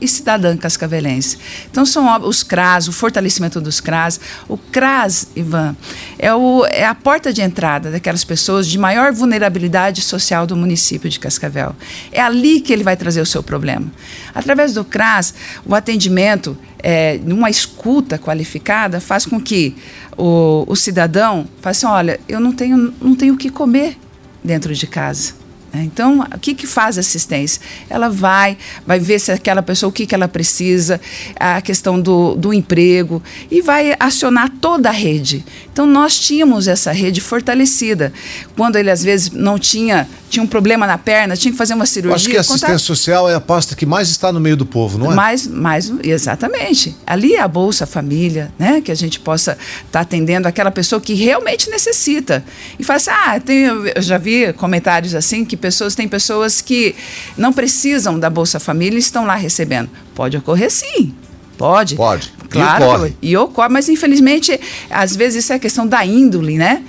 e 0.00 0.08
cidadã 0.08 0.56
cascavelense. 0.56 1.38
Então 1.70 1.84
são 1.84 2.20
os 2.22 2.42
CRAS, 2.42 2.88
o 2.88 2.92
fortalecimento 2.92 3.60
dos 3.60 3.80
CRAS. 3.80 4.20
O 4.48 4.56
CRAS, 4.56 5.28
Ivan, 5.34 5.76
é, 6.18 6.34
o, 6.34 6.64
é 6.66 6.84
a 6.86 6.94
porta 6.94 7.32
de 7.32 7.42
entrada 7.42 7.90
daquelas 7.90 8.24
pessoas 8.24 8.66
de 8.66 8.78
maior 8.78 9.12
vulnerabilidade 9.12 10.00
social 10.00 10.46
do 10.46 10.56
município 10.56 11.10
de 11.10 11.18
Cascavel. 11.18 11.74
É 12.12 12.20
ali 12.20 12.60
que 12.60 12.72
ele 12.72 12.84
vai 12.84 12.96
trazer 12.96 13.20
o 13.20 13.26
seu 13.26 13.42
problema. 13.42 13.90
Através 14.34 14.74
do 14.74 14.84
CRAS, 14.84 15.34
o 15.64 15.74
atendimento, 15.74 16.56
é, 16.78 17.18
numa 17.24 17.50
escuta 17.50 18.18
qualificada, 18.18 19.00
faz 19.00 19.26
com 19.26 19.40
que 19.40 19.76
o, 20.16 20.64
o 20.66 20.76
cidadão 20.76 21.46
faça 21.60 21.86
assim, 21.86 21.94
olha, 21.94 22.20
eu 22.28 22.40
não 22.40 22.52
tenho, 22.52 22.94
não 23.00 23.14
tenho 23.14 23.34
o 23.34 23.36
que 23.36 23.50
comer 23.50 23.96
dentro 24.42 24.74
de 24.74 24.86
casa. 24.86 25.34
Né? 25.72 25.84
Então, 25.84 26.20
o 26.20 26.38
que, 26.38 26.54
que 26.54 26.66
faz 26.66 26.96
a 26.96 27.00
assistência? 27.00 27.60
Ela 27.88 28.08
vai, 28.08 28.56
vai 28.86 28.98
ver 28.98 29.18
se 29.18 29.32
aquela 29.32 29.62
pessoa, 29.62 29.90
o 29.90 29.92
que, 29.92 30.06
que 30.06 30.14
ela 30.14 30.28
precisa, 30.28 31.00
a 31.38 31.60
questão 31.60 32.00
do, 32.00 32.34
do 32.34 32.52
emprego, 32.52 33.22
e 33.50 33.60
vai 33.60 33.94
acionar 33.98 34.50
toda 34.60 34.88
a 34.88 34.92
rede. 34.92 35.44
Então, 35.72 35.86
nós 35.86 36.18
tínhamos 36.18 36.68
essa 36.68 36.92
rede 36.92 37.20
fortalecida. 37.20 38.12
Quando 38.56 38.76
ele, 38.76 38.90
às 38.90 39.02
vezes, 39.02 39.30
não 39.30 39.58
tinha, 39.58 40.08
tinha 40.28 40.42
um 40.42 40.46
problema 40.46 40.86
na 40.86 40.98
perna, 40.98 41.36
tinha 41.36 41.52
que 41.52 41.58
fazer 41.58 41.74
uma 41.74 41.86
cirurgia. 41.86 42.16
Acho 42.16 42.28
que 42.28 42.36
a 42.36 42.40
assistência 42.40 42.78
social 42.78 43.30
é 43.30 43.34
a 43.34 43.40
pasta 43.40 43.74
que 43.74 43.86
mais 43.86 44.10
está 44.10 44.32
no 44.32 44.40
meio 44.40 44.56
do 44.56 44.66
povo, 44.66 44.98
não 44.98 45.12
é? 45.12 45.14
Mais, 45.14 45.46
mais 45.46 45.92
exatamente. 46.02 46.96
Ali 47.06 47.34
é 47.34 47.40
a 47.40 47.48
Bolsa 47.48 47.86
Família, 47.86 48.52
né? 48.58 48.80
que 48.80 48.90
a 48.90 48.94
gente 48.94 49.20
possa 49.20 49.52
estar 49.52 49.90
tá 49.90 50.00
atendendo 50.00 50.48
aquela 50.48 50.70
pessoa 50.70 51.00
que 51.00 51.14
realmente 51.14 51.70
necessita. 51.70 52.44
E 52.78 52.84
faz 52.84 53.08
assim, 53.08 53.18
ah, 53.24 53.40
tem, 53.40 53.64
eu 53.64 54.02
já 54.02 54.18
vi 54.18 54.52
comentários 54.54 55.14
assim 55.14 55.44
que 55.44 55.56
pessoas, 55.60 55.94
tem 55.94 56.08
pessoas 56.08 56.60
que 56.60 56.94
não 57.36 57.52
precisam 57.52 58.18
da 58.18 58.28
Bolsa 58.28 58.58
Família 58.58 58.96
e 58.96 59.00
estão 59.00 59.24
lá 59.24 59.34
recebendo. 59.34 59.90
Pode 60.14 60.36
ocorrer 60.36 60.70
sim. 60.70 61.14
Pode. 61.56 61.94
Pode. 61.94 62.32
Claro. 62.48 62.82
E 62.82 62.86
ocorre. 62.86 63.16
E 63.22 63.36
ocorre, 63.36 63.68
mas 63.68 63.88
infelizmente, 63.88 64.58
às 64.90 65.14
vezes 65.14 65.44
isso 65.44 65.52
é 65.52 65.58
questão 65.58 65.86
da 65.86 66.04
índole, 66.04 66.56
né? 66.56 66.82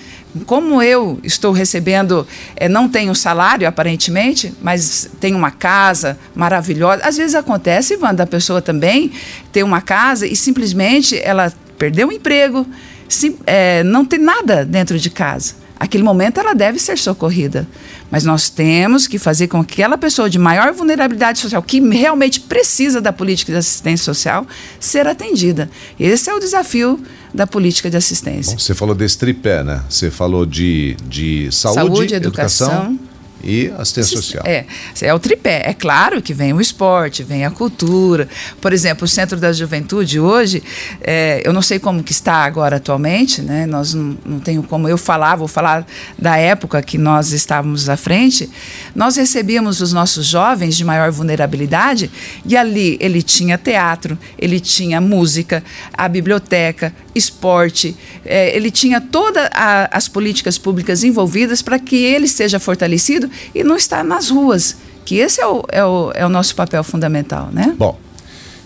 como 0.45 0.81
eu 0.81 1.19
estou 1.23 1.51
recebendo, 1.51 2.25
é, 2.55 2.69
não 2.69 2.87
tenho 2.87 3.13
salário 3.13 3.67
aparentemente, 3.67 4.53
mas 4.61 5.09
tenho 5.19 5.37
uma 5.37 5.51
casa 5.51 6.17
maravilhosa. 6.33 7.03
Às 7.03 7.17
vezes 7.17 7.35
acontece, 7.35 7.95
Ivan, 7.95 8.15
da 8.15 8.25
pessoa 8.25 8.61
também 8.61 9.11
ter 9.51 9.63
uma 9.63 9.81
casa 9.81 10.25
e 10.25 10.35
simplesmente 10.35 11.19
ela 11.21 11.51
perdeu 11.77 12.07
o 12.07 12.11
emprego, 12.11 12.65
sim, 13.09 13.37
é, 13.45 13.83
não 13.83 14.05
tem 14.05 14.19
nada 14.19 14.63
dentro 14.63 14.97
de 14.97 15.09
casa. 15.09 15.55
Aquele 15.81 16.03
momento 16.03 16.39
ela 16.39 16.53
deve 16.53 16.77
ser 16.77 16.95
socorrida. 16.95 17.67
Mas 18.11 18.23
nós 18.23 18.51
temos 18.51 19.07
que 19.07 19.17
fazer 19.17 19.47
com 19.47 19.65
que 19.65 19.81
aquela 19.81 19.97
pessoa 19.97 20.29
de 20.29 20.37
maior 20.37 20.71
vulnerabilidade 20.71 21.39
social, 21.39 21.59
que 21.63 21.79
realmente 21.79 22.39
precisa 22.39 23.01
da 23.01 23.11
política 23.11 23.51
de 23.51 23.57
assistência 23.57 24.05
social, 24.05 24.45
ser 24.79 25.07
atendida. 25.07 25.71
Esse 25.99 26.29
é 26.29 26.35
o 26.35 26.39
desafio 26.39 26.99
da 27.33 27.47
política 27.47 27.89
de 27.89 27.97
assistência. 27.97 28.53
Bom, 28.53 28.59
você 28.59 28.75
falou 28.75 28.93
desse 28.93 29.17
tripé, 29.17 29.63
né? 29.63 29.81
Você 29.89 30.11
falou 30.11 30.45
de, 30.45 30.95
de 31.09 31.51
saúde, 31.51 31.95
saúde 31.95 32.13
educação, 32.13 32.67
educação 32.67 32.99
e 33.43 33.71
assistência 33.77 34.17
social. 34.17 34.43
É, 34.45 34.65
é 35.01 35.13
o 35.13 35.19
tripé. 35.19 35.63
É 35.65 35.73
claro 35.73 36.21
que 36.21 36.33
vem 36.33 36.53
o 36.53 36.61
esporte, 36.61 37.23
vem 37.23 37.45
a 37.45 37.51
cultura. 37.51 38.27
Por 38.59 38.73
exemplo, 38.73 39.05
o 39.05 39.07
Centro 39.07 39.39
da 39.39 39.51
Juventude 39.51 40.19
hoje, 40.19 40.61
é, 41.01 41.41
eu 41.43 41.53
não 41.53 41.61
sei 41.61 41.79
como 41.79 42.03
que 42.03 42.11
está 42.11 42.35
agora 42.35 42.77
atualmente, 42.77 43.41
né? 43.41 43.65
Nós 43.65 43.93
não, 43.93 44.17
não 44.25 44.39
tenho 44.39 44.63
como 44.63 44.87
eu 44.87 44.97
falar, 44.97 45.35
vou 45.35 45.47
falar 45.47 45.85
da 46.17 46.37
época 46.37 46.81
que 46.81 46.97
nós 46.97 47.31
estávamos 47.31 47.89
à 47.89 47.97
frente. 47.97 48.49
Nós 48.95 49.15
recebíamos 49.15 49.81
os 49.81 49.93
nossos 49.93 50.25
jovens 50.25 50.75
de 50.75 50.83
maior 50.83 51.11
vulnerabilidade 51.11 52.11
e 52.45 52.55
ali 52.55 52.97
ele 52.99 53.21
tinha 53.21 53.57
teatro, 53.57 54.17
ele 54.37 54.59
tinha 54.59 55.01
música, 55.01 55.63
a 55.93 56.07
biblioteca, 56.07 56.93
esporte, 57.15 57.95
é, 58.25 58.55
ele 58.55 58.69
tinha 58.69 59.01
todas 59.01 59.49
as 59.91 60.07
políticas 60.07 60.57
públicas 60.57 61.03
envolvidas 61.03 61.61
para 61.61 61.79
que 61.79 61.95
ele 61.95 62.27
seja 62.27 62.59
fortalecido 62.59 63.30
e 63.53 63.63
não 63.63 63.75
estar 63.75 64.03
nas 64.03 64.29
ruas, 64.29 64.77
que 65.05 65.15
esse 65.15 65.41
é 65.41 65.47
o, 65.47 65.63
é 65.69 65.83
o, 65.83 66.11
é 66.13 66.25
o 66.25 66.29
nosso 66.29 66.55
papel 66.55 66.83
fundamental, 66.83 67.49
né? 67.51 67.75
Bom, 67.77 67.97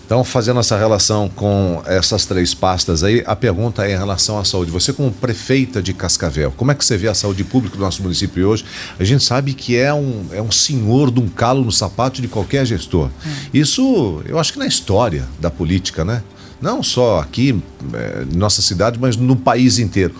então, 0.06 0.22
fazendo 0.22 0.60
essa 0.60 0.78
relação 0.78 1.28
com 1.28 1.82
essas 1.84 2.24
três 2.24 2.54
pastas 2.54 3.02
aí, 3.02 3.24
a 3.26 3.34
pergunta 3.34 3.84
é 3.84 3.92
em 3.92 3.98
relação 3.98 4.38
à 4.38 4.44
saúde. 4.44 4.70
Você, 4.70 4.92
como 4.92 5.10
prefeita 5.10 5.82
de 5.82 5.92
Cascavel, 5.92 6.52
como 6.56 6.70
é 6.70 6.76
que 6.76 6.84
você 6.84 6.96
vê 6.96 7.08
a 7.08 7.14
saúde 7.14 7.42
pública 7.42 7.76
do 7.76 7.82
nosso 7.82 8.04
município 8.04 8.48
hoje? 8.48 8.64
A 9.00 9.02
gente 9.02 9.24
sabe 9.24 9.52
que 9.52 9.76
é 9.76 9.92
um, 9.92 10.26
é 10.30 10.40
um 10.40 10.50
senhor 10.52 11.10
de 11.10 11.18
um 11.18 11.28
calo 11.28 11.64
no 11.64 11.72
sapato 11.72 12.22
de 12.22 12.28
qualquer 12.28 12.64
gestor. 12.64 13.10
É. 13.26 13.58
Isso, 13.58 14.22
eu 14.26 14.38
acho 14.38 14.52
que 14.52 14.60
na 14.60 14.66
história 14.66 15.26
da 15.40 15.50
política, 15.50 16.04
né? 16.04 16.22
Não 16.62 16.84
só 16.84 17.18
aqui, 17.18 17.60
é, 17.92 18.24
nossa 18.32 18.62
cidade, 18.62 19.00
mas 19.00 19.16
no 19.16 19.34
país 19.34 19.80
inteiro. 19.80 20.14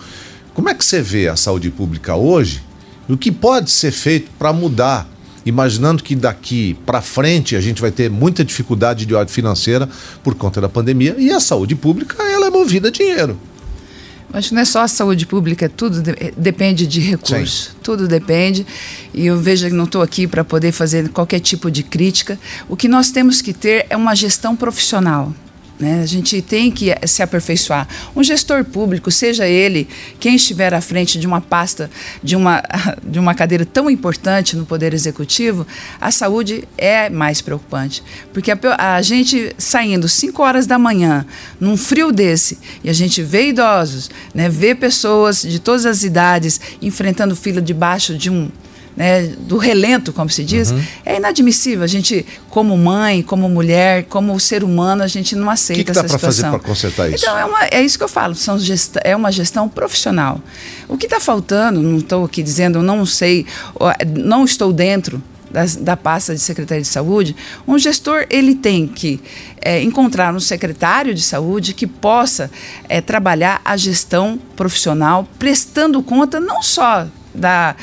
Como 0.53 0.67
é 0.67 0.73
que 0.73 0.83
você 0.83 1.01
vê 1.01 1.29
a 1.29 1.37
saúde 1.37 1.71
pública 1.71 2.13
hoje 2.13 2.61
o 3.09 3.17
que 3.17 3.31
pode 3.31 3.71
ser 3.71 3.91
feito 3.91 4.29
para 4.37 4.51
mudar? 4.51 5.07
Imaginando 5.45 6.03
que 6.03 6.13
daqui 6.13 6.75
para 6.85 7.01
frente 7.01 7.55
a 7.55 7.61
gente 7.61 7.81
vai 7.81 7.89
ter 7.89 8.09
muita 8.09 8.43
dificuldade 8.43 9.05
de 9.05 9.15
ordem 9.15 9.33
financeira 9.33 9.87
por 10.21 10.35
conta 10.35 10.59
da 10.59 10.67
pandemia 10.67 11.15
e 11.17 11.31
a 11.31 11.39
saúde 11.39 11.73
pública 11.73 12.21
ela 12.21 12.47
é 12.47 12.49
movida 12.49 12.89
a 12.89 12.91
dinheiro. 12.91 13.39
Acho 14.33 14.49
que 14.49 14.55
não 14.55 14.61
é 14.61 14.65
só 14.65 14.81
a 14.81 14.87
saúde 14.89 15.25
pública, 15.25 15.69
tudo 15.69 16.01
de, 16.01 16.33
depende 16.35 16.85
de 16.85 16.99
recursos. 16.99 17.71
Tudo 17.81 18.09
depende. 18.09 18.67
E 19.13 19.25
eu 19.25 19.39
vejo 19.39 19.67
que 19.67 19.73
não 19.73 19.85
estou 19.85 20.01
aqui 20.01 20.27
para 20.27 20.43
poder 20.43 20.73
fazer 20.73 21.07
qualquer 21.09 21.39
tipo 21.39 21.71
de 21.71 21.81
crítica. 21.81 22.37
O 22.67 22.75
que 22.75 22.89
nós 22.89 23.09
temos 23.09 23.41
que 23.41 23.53
ter 23.53 23.85
é 23.89 23.95
uma 23.95 24.13
gestão 24.15 24.53
profissional. 24.53 25.33
Né? 25.79 26.01
A 26.01 26.05
gente 26.05 26.41
tem 26.41 26.71
que 26.71 26.93
se 27.05 27.21
aperfeiçoar. 27.21 27.87
Um 28.15 28.23
gestor 28.23 28.65
público, 28.65 29.11
seja 29.11 29.47
ele 29.47 29.87
quem 30.19 30.35
estiver 30.35 30.73
à 30.73 30.81
frente 30.81 31.19
de 31.19 31.27
uma 31.27 31.39
pasta, 31.39 31.89
de 32.23 32.35
uma, 32.35 32.63
de 33.03 33.19
uma 33.19 33.35
cadeira 33.35 33.65
tão 33.65 33.89
importante 33.89 34.55
no 34.55 34.65
Poder 34.65 34.93
Executivo, 34.93 35.67
a 36.01 36.11
saúde 36.11 36.67
é 36.77 37.09
mais 37.09 37.41
preocupante. 37.41 38.03
Porque 38.33 38.51
a, 38.51 38.57
a 38.95 39.01
gente 39.01 39.53
saindo 39.57 40.07
5 40.07 40.41
horas 40.41 40.65
da 40.65 40.79
manhã, 40.79 41.25
num 41.59 41.77
frio 41.77 42.11
desse, 42.11 42.57
e 42.83 42.89
a 42.89 42.93
gente 42.93 43.21
vê 43.21 43.49
idosos, 43.49 44.09
né, 44.33 44.49
vê 44.49 44.73
pessoas 44.73 45.41
de 45.43 45.59
todas 45.59 45.85
as 45.85 46.03
idades 46.03 46.59
enfrentando 46.81 47.35
fila 47.35 47.61
debaixo 47.61 48.17
de 48.17 48.29
um 48.31 48.49
né, 48.97 49.27
do 49.27 49.57
relento, 49.57 50.11
como 50.11 50.27
se 50.27 50.43
diz, 50.43 50.71
uhum. 50.71 50.83
é 51.05 51.17
inadmissível. 51.17 51.83
A 51.83 51.87
gente, 51.87 52.25
como 52.49 52.75
mãe, 52.75 53.21
como 53.21 53.47
mulher, 53.47 54.05
como 54.05 54.37
ser 54.39 54.63
humano, 54.63 55.03
a 55.03 55.07
gente 55.07 55.35
não 55.35 55.51
aceita 55.51 55.83
que 55.83 55.91
que 55.91 55.91
essa 55.91 56.07
situação. 56.07 56.29
O 56.29 56.33
que 56.33 56.41
dá 56.41 56.49
para 56.49 56.49
fazer 56.49 56.49
para 56.49 56.67
consertar 56.67 57.09
isso? 57.11 57.23
Então, 57.23 57.37
é, 57.37 57.45
uma, 57.45 57.59
é 57.65 57.81
isso 57.83 57.95
que 57.95 58.03
eu 58.03 58.09
falo, 58.09 58.33
são 58.33 58.57
gesta, 58.57 58.99
é 59.03 59.15
uma 59.15 59.31
gestão 59.31 59.69
profissional. 59.69 60.41
O 60.87 60.97
que 60.97 61.05
está 61.05 61.19
faltando, 61.19 61.79
não 61.79 61.99
estou 61.99 62.25
aqui 62.25 62.41
dizendo, 62.41 62.81
não 62.81 63.05
sei, 63.05 63.45
não 64.17 64.43
estou 64.43 64.73
dentro 64.73 65.21
da, 65.51 65.63
da, 65.79 65.95
pasta 65.95 66.33
de 66.33 66.41
secretaria 66.41 66.81
de 66.81 66.87
saúde, 66.87 67.35
um 67.67 67.77
gestor 67.77 68.25
ele 68.31 68.55
tem 68.55 68.87
que 68.87 69.21
é, 69.61 69.81
encontrar 69.81 70.33
um 70.33 70.39
secretário 70.39 71.13
de 71.13 71.21
saúde 71.21 71.73
que 71.73 71.85
possa 71.85 72.49
é, 72.89 72.99
trabalhar 72.99 73.61
a 73.63 73.77
gestão 73.77 74.39
profissional, 74.55 75.27
prestando 75.37 76.01
conta 76.01 76.39
não 76.39 76.63
só 76.63 77.07
da 77.37 77.75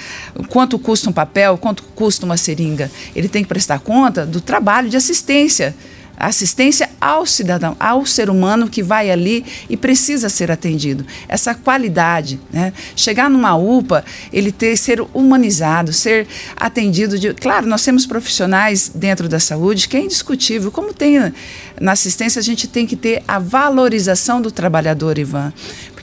quanto 0.49 0.78
custa 0.78 1.08
um 1.08 1.12
papel, 1.12 1.56
quanto 1.58 1.82
custa 1.94 2.26
uma 2.26 2.37
seringa. 2.37 2.90
Ele 3.14 3.28
tem 3.28 3.42
que 3.42 3.49
prestar 3.49 3.78
conta 3.78 4.26
do 4.26 4.40
trabalho 4.40 4.88
de 4.88 4.96
assistência 4.96 5.75
assistência 6.16 6.88
ao 7.00 7.26
cidadão, 7.26 7.76
ao 7.78 8.06
ser 8.06 8.30
humano 8.30 8.68
que 8.68 8.82
vai 8.82 9.11
ali 9.11 9.44
e 9.68 9.76
precisa 9.76 10.28
ser 10.28 10.50
atendido. 10.50 11.04
Essa 11.28 11.54
qualidade, 11.54 12.40
né? 12.52 12.73
chegar 12.94 13.28
numa 13.28 13.56
UPA, 13.56 14.04
ele 14.32 14.52
ter 14.52 14.76
ser 14.76 15.04
humanizado, 15.12 15.92
ser 15.92 16.26
atendido 16.56 17.18
de, 17.18 17.34
claro, 17.34 17.66
nós 17.66 17.82
temos 17.82 18.06
profissionais 18.06 18.90
dentro 18.94 19.28
da 19.28 19.40
saúde 19.40 19.88
que 19.88 19.96
é 19.96 20.00
indiscutível, 20.00 20.70
como 20.70 20.92
tem 20.92 21.32
na 21.80 21.92
assistência 21.92 22.38
a 22.38 22.42
gente 22.42 22.68
tem 22.68 22.87
que 22.87 22.96
ter 22.96 23.23
a 23.26 23.38
valorização 23.38 24.40
do 24.40 24.50
trabalhador, 24.50 25.18
Ivan. 25.18 25.52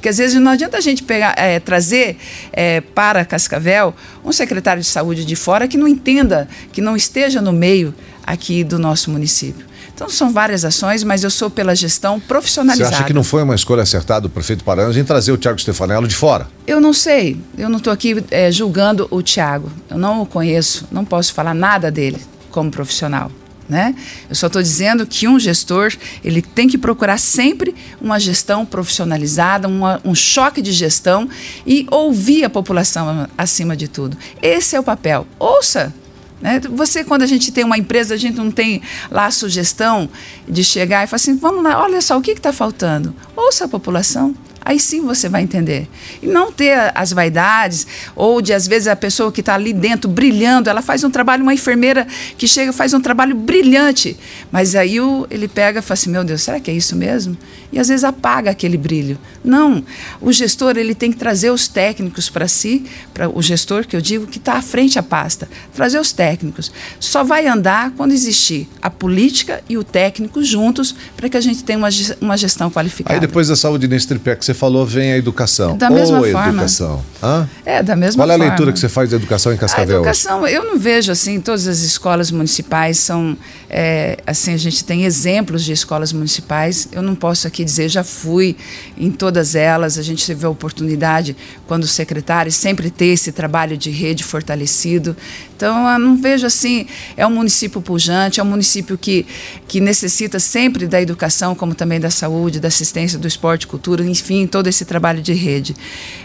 Porque 0.02 0.10
às 0.10 0.18
vezes 0.18 0.42
não 0.42 0.52
adianta 0.52 0.78
a 0.80 0.82
gente 0.82 1.04
pegar, 1.04 1.36
é, 1.38 1.60
trazer 1.60 2.18
é, 2.52 2.82
para 2.82 3.24
Cascavel 3.24 3.94
um 4.26 4.32
secretário 4.32 4.82
de 4.82 4.88
saúde 4.88 5.24
de 5.24 5.36
fora 5.36 5.68
que 5.68 5.78
não 5.78 5.88
entenda, 5.88 6.50
que 6.74 6.82
não 6.82 6.96
esteja 6.96 7.40
no 7.40 7.54
meio 7.54 7.94
aqui 8.26 8.64
do 8.64 8.80
nosso 8.80 9.12
município. 9.12 9.64
Então 9.94 10.10
são 10.10 10.34
várias 10.34 10.66
ações, 10.66 11.04
mas 11.04 11.24
eu 11.24 11.30
sou 11.30 11.52
pela 11.52 11.76
gestão 11.76 12.20
profissionalizada. 12.20 12.90
Você 12.90 12.96
acha 12.96 13.04
que 13.04 13.14
não 13.14 13.24
foi 13.24 13.44
uma 13.44 13.54
escolha 13.54 13.84
acertada 13.84 14.22
do 14.22 14.30
prefeito 14.32 14.64
Paranas 14.64 14.98
em 14.98 15.04
trazer 15.04 15.34
o 15.34 15.38
Tiago 15.38 15.62
Stefanello 15.62 16.08
de 16.08 16.16
fora? 16.16 16.48
Eu 16.66 16.82
não 16.82 16.94
sei. 16.94 17.40
Eu 17.56 17.70
não 17.70 17.78
estou 17.78 17.94
aqui 17.94 18.26
é, 18.32 18.52
julgando 18.52 19.08
o 19.12 19.22
Tiago. 19.22 19.72
Eu 19.88 20.00
não 20.00 20.24
o 20.24 20.26
conheço, 20.26 20.88
não 20.92 21.06
posso 21.06 21.32
falar 21.32 21.54
nada 21.54 21.92
dele 21.92 22.20
como 22.50 22.72
profissional. 22.72 23.32
Né? 23.70 23.96
Eu 24.30 24.36
só 24.36 24.48
estou 24.48 24.62
dizendo 24.62 25.06
que 25.08 25.28
um 25.28 25.40
gestor 25.40 25.94
ele 26.24 26.42
tem 26.42 26.68
que 26.68 26.78
procurar 26.78 27.18
sempre 27.18 27.74
uma 28.02 28.20
gestão 28.20 28.66
profissionalizada, 28.66 29.68
uma, 29.68 30.02
um 30.04 30.14
choque 30.14 30.62
de 30.62 30.74
gestão 30.74 31.30
e 31.66 31.88
ouvir 31.90 32.44
a 32.44 32.50
população 32.50 33.30
acima 33.38 33.76
de 33.76 33.88
tudo. 33.88 34.18
Esse 34.42 34.76
é 34.76 34.80
o 34.80 34.84
papel. 34.84 35.26
Ouça. 35.40 35.94
Né? 36.42 36.60
Você, 36.72 37.04
quando 37.04 37.22
a 37.22 37.28
gente 37.28 37.52
tem 37.52 37.64
uma 37.64 37.78
empresa, 37.78 38.16
a 38.16 38.18
gente 38.18 38.36
não 38.36 38.52
tem 38.52 38.82
lá 39.10 39.28
a 39.28 39.32
sugestão 39.32 40.10
de 40.48 40.64
chegar 40.64 41.04
e 41.04 41.08
falar 41.08 41.18
assim: 41.18 41.38
vamos 41.38 41.64
lá, 41.64 41.82
olha 41.82 42.02
só, 42.02 42.18
o 42.18 42.22
que 42.22 42.32
está 42.32 42.52
faltando? 42.52 43.16
Ouça 43.36 43.66
a 43.66 43.68
população. 43.68 44.36
Aí 44.64 44.80
sim 44.80 45.02
você 45.02 45.28
vai 45.28 45.42
entender. 45.42 45.88
E 46.22 46.28
não 46.28 46.52
ter 46.52 46.92
as 46.94 47.12
vaidades, 47.12 47.88
ou 48.16 48.42
de 48.42 48.54
às 48.54 48.68
vezes 48.68 48.88
a 48.88 48.96
pessoa 48.96 49.32
que 49.32 49.40
está 49.40 49.56
ali 49.56 49.74
dentro 49.74 50.10
brilhando, 50.10 50.70
ela 50.70 50.82
faz 50.82 51.04
um 51.04 51.10
trabalho, 51.10 51.42
uma 51.42 51.54
enfermeira 51.54 52.08
que 52.38 52.48
chega 52.48 52.72
faz 52.72 52.94
um 52.94 53.02
trabalho 53.02 53.36
brilhante, 53.36 54.18
mas 54.52 54.76
aí 54.76 55.02
o, 55.02 55.26
ele 55.32 55.48
pega 55.48 55.80
e 55.80 55.82
fala 55.82 55.94
assim: 55.94 56.10
meu 56.12 56.24
Deus, 56.24 56.44
será 56.44 56.60
que 56.60 56.70
é 56.70 56.74
isso 56.74 56.96
mesmo? 56.96 57.36
E 57.72 57.80
às 57.80 57.88
vezes 57.88 58.04
apaga 58.04 58.52
aquele 58.52 58.78
brilho. 58.78 59.18
Não, 59.44 59.84
o 60.20 60.32
gestor 60.32 60.78
ele 60.78 60.94
tem 60.94 61.12
que 61.12 61.18
trazer 61.18 61.50
os 61.50 61.68
técnicos 61.68 62.30
para 62.30 62.48
si, 62.48 62.86
para 63.14 63.30
o 63.30 63.42
gestor 63.42 63.88
que 63.88 63.96
eu 63.96 64.02
digo 64.02 64.28
que 64.28 64.38
está 64.38 64.54
à 64.54 64.62
frente 64.62 65.00
à 65.00 65.04
pasta, 65.04 65.50
trazer 65.74 66.00
os 66.00 66.12
técnicos. 66.12 66.72
Só 67.00 67.24
vai 67.24 67.48
andar 67.48 67.92
quando 67.92 68.12
existir 68.12 68.68
a 68.82 68.90
política 68.90 69.64
e 69.70 69.78
o 69.78 69.84
técnico 69.84 70.44
juntos 70.44 70.94
para 71.16 71.30
que 71.30 71.38
a 71.38 71.42
gente 71.42 71.64
tenha 71.64 71.80
uma, 71.80 71.90
uma 72.20 72.38
gestão 72.38 72.70
qualificada. 72.70 73.16
Aí 73.16 73.20
depois 73.20 73.48
da 73.48 73.56
saúde 73.56 73.88
nesse 73.88 74.08
tripé 74.08 74.36
que 74.36 74.44
você 74.44 74.51
falou, 74.54 74.86
vem 74.86 75.14
a 75.14 75.18
educação. 75.18 75.78
Da 75.78 75.90
mesma 75.90 76.20
Ou 76.20 76.26
forma. 76.32 76.50
educação. 76.50 77.04
Hã? 77.22 77.48
É, 77.66 77.84
da 77.84 77.96
mesma 77.96 78.24
Qual 78.24 78.28
forma. 78.28 78.44
é 78.44 78.48
a 78.48 78.50
leitura 78.50 78.74
que 78.74 78.80
você 78.80 78.90
faz 78.90 79.10
da 79.10 79.16
educação 79.16 79.54
em 79.54 79.58
Cascavel? 79.58 79.98
A 79.98 80.00
educação, 80.00 80.48
eu 80.48 80.66
não 80.66 80.78
vejo 80.78 81.12
assim, 81.12 81.40
todas 81.40 81.68
as 81.68 81.80
escolas 81.80 82.32
municipais 82.32 82.98
são, 82.98 83.38
é, 83.70 84.18
assim, 84.26 84.54
a 84.54 84.58
gente 84.58 84.84
tem 84.84 85.06
exemplos 85.06 85.64
de 85.64 85.72
escolas 85.72 86.12
municipais. 86.12 86.88
Eu 86.92 87.02
não 87.02 87.16
posso 87.16 87.48
aqui 87.48 87.64
dizer, 87.64 87.90
já 87.90 88.04
fui 88.04 88.56
em 88.98 89.12
todas 89.12 89.56
elas, 89.56 89.98
a 89.98 90.02
gente 90.02 90.26
teve 90.26 90.46
a 90.46 90.50
oportunidade, 90.50 91.36
quando 91.68 91.86
secretário, 91.88 92.52
sempre 92.52 92.90
ter 92.90 93.08
esse 93.08 93.32
trabalho 93.32 93.78
de 93.78 93.92
rede 93.92 94.24
fortalecido. 94.24 95.16
Então, 95.56 95.88
eu 95.88 96.00
não 96.00 96.18
vejo 96.18 96.48
assim, 96.48 96.88
é 97.16 97.26
um 97.26 97.32
município 97.32 97.82
pujante, 97.82 98.40
é 98.40 98.44
um 98.44 98.48
município 98.48 98.98
que, 98.98 99.26
que 99.68 99.80
necessita 99.80 100.40
sempre 100.40 100.88
da 100.88 101.00
educação, 101.00 101.54
como 101.54 101.76
também 101.76 102.00
da 102.00 102.10
saúde, 102.10 102.60
da 102.60 102.68
assistência, 102.68 103.20
do 103.20 103.28
esporte, 103.28 103.68
cultura, 103.68 104.04
enfim, 104.04 104.41
enfim, 104.42 104.48
todo 104.48 104.68
esse 104.68 104.86
trabalho 104.86 105.22
de 105.22 105.34
rede. 105.34 105.76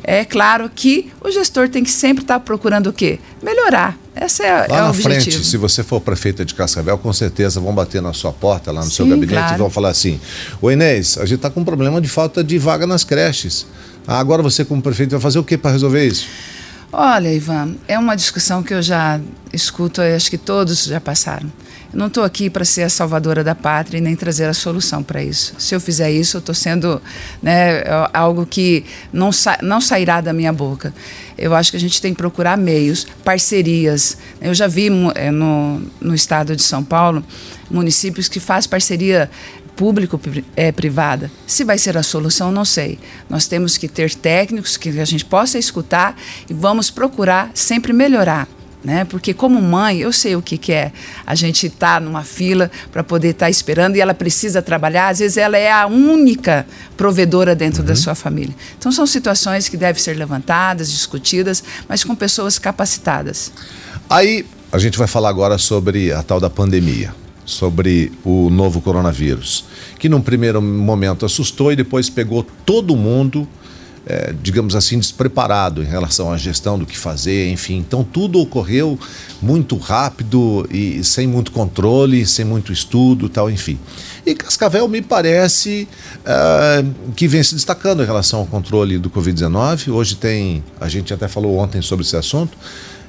É 0.02 0.24
claro 0.24 0.70
que 0.74 1.10
o 1.20 1.30
gestor 1.30 1.68
tem 1.68 1.84
que 1.84 1.90
sempre 1.90 2.24
estar 2.24 2.40
procurando 2.40 2.88
o 2.88 2.92
quê? 2.92 3.18
Melhorar. 3.42 3.96
Essa 4.14 4.44
é, 4.44 4.66
lá 4.68 4.78
é 4.78 4.80
na 4.80 4.90
o 4.90 4.94
frente, 4.94 5.16
objetivo. 5.18 5.44
se 5.44 5.56
você 5.58 5.82
for 5.82 6.00
prefeita 6.00 6.44
de 6.44 6.54
Cascavel, 6.54 6.96
com 6.96 7.12
certeza 7.12 7.60
vão 7.60 7.74
bater 7.74 8.00
na 8.00 8.14
sua 8.14 8.32
porta, 8.32 8.72
lá 8.72 8.82
no 8.82 8.90
seu 8.90 9.04
Sim, 9.04 9.10
gabinete, 9.10 9.38
claro. 9.38 9.54
e 9.54 9.58
vão 9.58 9.70
falar 9.70 9.90
assim: 9.90 10.18
Ô 10.60 10.70
Inês, 10.70 11.18
a 11.18 11.26
gente 11.26 11.36
está 11.36 11.50
com 11.50 11.60
um 11.60 11.64
problema 11.64 12.00
de 12.00 12.08
falta 12.08 12.42
de 12.42 12.56
vaga 12.58 12.86
nas 12.86 13.04
creches. 13.04 13.66
Ah, 14.06 14.18
agora 14.18 14.42
você, 14.42 14.64
como 14.64 14.80
prefeito, 14.80 15.10
vai 15.10 15.20
fazer 15.20 15.38
o 15.38 15.44
que 15.44 15.58
para 15.58 15.72
resolver 15.72 16.06
isso? 16.06 16.26
Olha, 16.92 17.32
Ivan, 17.32 17.74
é 17.86 17.98
uma 17.98 18.14
discussão 18.14 18.62
que 18.62 18.72
eu 18.72 18.80
já 18.80 19.20
escuto, 19.52 20.00
acho 20.00 20.30
que 20.30 20.38
todos 20.38 20.84
já 20.84 21.00
passaram. 21.00 21.50
Não 21.96 22.08
estou 22.08 22.24
aqui 22.24 22.50
para 22.50 22.62
ser 22.62 22.82
a 22.82 22.90
salvadora 22.90 23.42
da 23.42 23.54
pátria 23.54 23.96
e 23.96 24.02
nem 24.02 24.14
trazer 24.14 24.44
a 24.44 24.52
solução 24.52 25.02
para 25.02 25.24
isso. 25.24 25.54
Se 25.58 25.74
eu 25.74 25.80
fizer 25.80 26.10
isso, 26.10 26.36
eu 26.36 26.40
estou 26.40 26.54
sendo 26.54 27.00
né, 27.42 27.82
algo 28.12 28.44
que 28.44 28.84
não, 29.10 29.32
sa 29.32 29.58
não 29.62 29.80
sairá 29.80 30.20
da 30.20 30.30
minha 30.30 30.52
boca. 30.52 30.92
Eu 31.38 31.54
acho 31.54 31.70
que 31.70 31.78
a 31.78 31.80
gente 31.80 31.98
tem 32.02 32.12
que 32.12 32.18
procurar 32.18 32.58
meios, 32.58 33.06
parcerias. 33.24 34.18
Eu 34.42 34.52
já 34.52 34.66
vi 34.66 34.90
eh, 35.14 35.30
no, 35.30 35.80
no 35.98 36.14
estado 36.14 36.54
de 36.54 36.62
São 36.62 36.84
Paulo 36.84 37.24
municípios 37.70 38.28
que 38.28 38.40
fazem 38.40 38.68
parceria 38.68 39.30
público 39.74 40.20
é, 40.54 40.70
privada. 40.70 41.30
Se 41.46 41.64
vai 41.64 41.78
ser 41.78 41.96
a 41.96 42.02
solução, 42.02 42.52
não 42.52 42.66
sei. 42.66 42.98
Nós 43.26 43.46
temos 43.46 43.78
que 43.78 43.88
ter 43.88 44.14
técnicos 44.14 44.76
que 44.76 45.00
a 45.00 45.04
gente 45.06 45.24
possa 45.24 45.58
escutar 45.58 46.14
e 46.46 46.52
vamos 46.52 46.90
procurar 46.90 47.50
sempre 47.54 47.94
melhorar. 47.94 48.46
Né? 48.86 49.04
Porque 49.04 49.34
como 49.34 49.60
mãe, 49.60 49.98
eu 49.98 50.12
sei 50.12 50.36
o 50.36 50.40
que, 50.40 50.56
que 50.56 50.72
é. 50.72 50.92
A 51.26 51.34
gente 51.34 51.66
está 51.66 51.98
numa 51.98 52.22
fila 52.22 52.70
para 52.92 53.02
poder 53.02 53.30
estar 53.30 53.46
tá 53.46 53.50
esperando 53.50 53.96
e 53.96 54.00
ela 54.00 54.14
precisa 54.14 54.62
trabalhar. 54.62 55.08
Às 55.08 55.18
vezes 55.18 55.36
ela 55.36 55.58
é 55.58 55.72
a 55.72 55.88
única 55.88 56.64
provedora 56.96 57.52
dentro 57.52 57.80
uhum. 57.80 57.88
da 57.88 57.96
sua 57.96 58.14
família. 58.14 58.54
Então 58.78 58.92
são 58.92 59.04
situações 59.04 59.68
que 59.68 59.76
devem 59.76 60.00
ser 60.00 60.14
levantadas, 60.14 60.88
discutidas, 60.88 61.64
mas 61.88 62.04
com 62.04 62.14
pessoas 62.14 62.60
capacitadas. 62.60 63.50
Aí 64.08 64.46
a 64.70 64.78
gente 64.78 64.96
vai 64.96 65.08
falar 65.08 65.30
agora 65.30 65.58
sobre 65.58 66.12
a 66.12 66.22
tal 66.22 66.38
da 66.38 66.48
pandemia 66.48 67.12
sobre 67.44 68.10
o 68.24 68.50
novo 68.50 68.80
coronavírus, 68.80 69.66
que 70.00 70.08
num 70.08 70.20
primeiro 70.20 70.60
momento 70.60 71.24
assustou 71.24 71.70
e 71.70 71.76
depois 71.76 72.10
pegou 72.10 72.44
todo 72.64 72.96
mundo, 72.96 73.46
é, 74.06 74.32
digamos 74.40 74.76
assim, 74.76 74.98
despreparado 74.98 75.82
em 75.82 75.86
relação 75.86 76.32
à 76.32 76.36
gestão 76.36 76.78
do 76.78 76.86
que 76.86 76.96
fazer, 76.96 77.50
enfim. 77.50 77.76
Então 77.78 78.04
tudo 78.04 78.40
ocorreu 78.40 78.98
muito 79.42 79.76
rápido 79.76 80.66
e 80.70 81.02
sem 81.02 81.26
muito 81.26 81.50
controle, 81.50 82.24
sem 82.24 82.44
muito 82.44 82.72
estudo, 82.72 83.28
tal, 83.28 83.50
enfim. 83.50 83.78
E 84.24 84.34
Cascavel 84.34 84.86
me 84.86 85.02
parece 85.02 85.88
uh, 86.20 87.12
que 87.14 87.26
vem 87.26 87.42
se 87.42 87.54
destacando 87.54 88.02
em 88.02 88.06
relação 88.06 88.40
ao 88.40 88.46
controle 88.46 88.98
do 88.98 89.10
Covid-19. 89.10 89.92
Hoje 89.92 90.14
tem, 90.14 90.62
a 90.80 90.88
gente 90.88 91.12
até 91.12 91.26
falou 91.26 91.56
ontem 91.58 91.82
sobre 91.82 92.04
esse 92.04 92.16
assunto, 92.16 92.56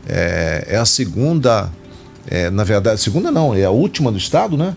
é, 0.08 0.66
é 0.70 0.78
a 0.78 0.86
segunda 0.86 1.72
é, 2.28 2.50
na 2.50 2.64
verdade, 2.64 3.00
segunda 3.00 3.32
não, 3.32 3.56
é 3.56 3.64
a 3.64 3.72
última 3.72 4.12
do 4.12 4.18
estado, 4.18 4.58
né? 4.58 4.76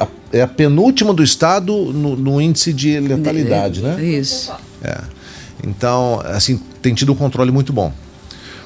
É 0.00 0.02
a, 0.02 0.08
é 0.32 0.42
a 0.42 0.48
penúltima 0.48 1.14
do 1.14 1.22
estado 1.22 1.72
no, 1.72 2.16
no 2.16 2.40
índice 2.40 2.72
de 2.72 2.98
letalidade, 2.98 3.80
né? 3.82 4.02
Isso. 4.02 4.52
É. 4.82 5.15
Então, 5.64 6.20
assim, 6.24 6.60
tem 6.82 6.94
tido 6.94 7.12
um 7.12 7.16
controle 7.16 7.50
muito 7.50 7.72
bom. 7.72 7.92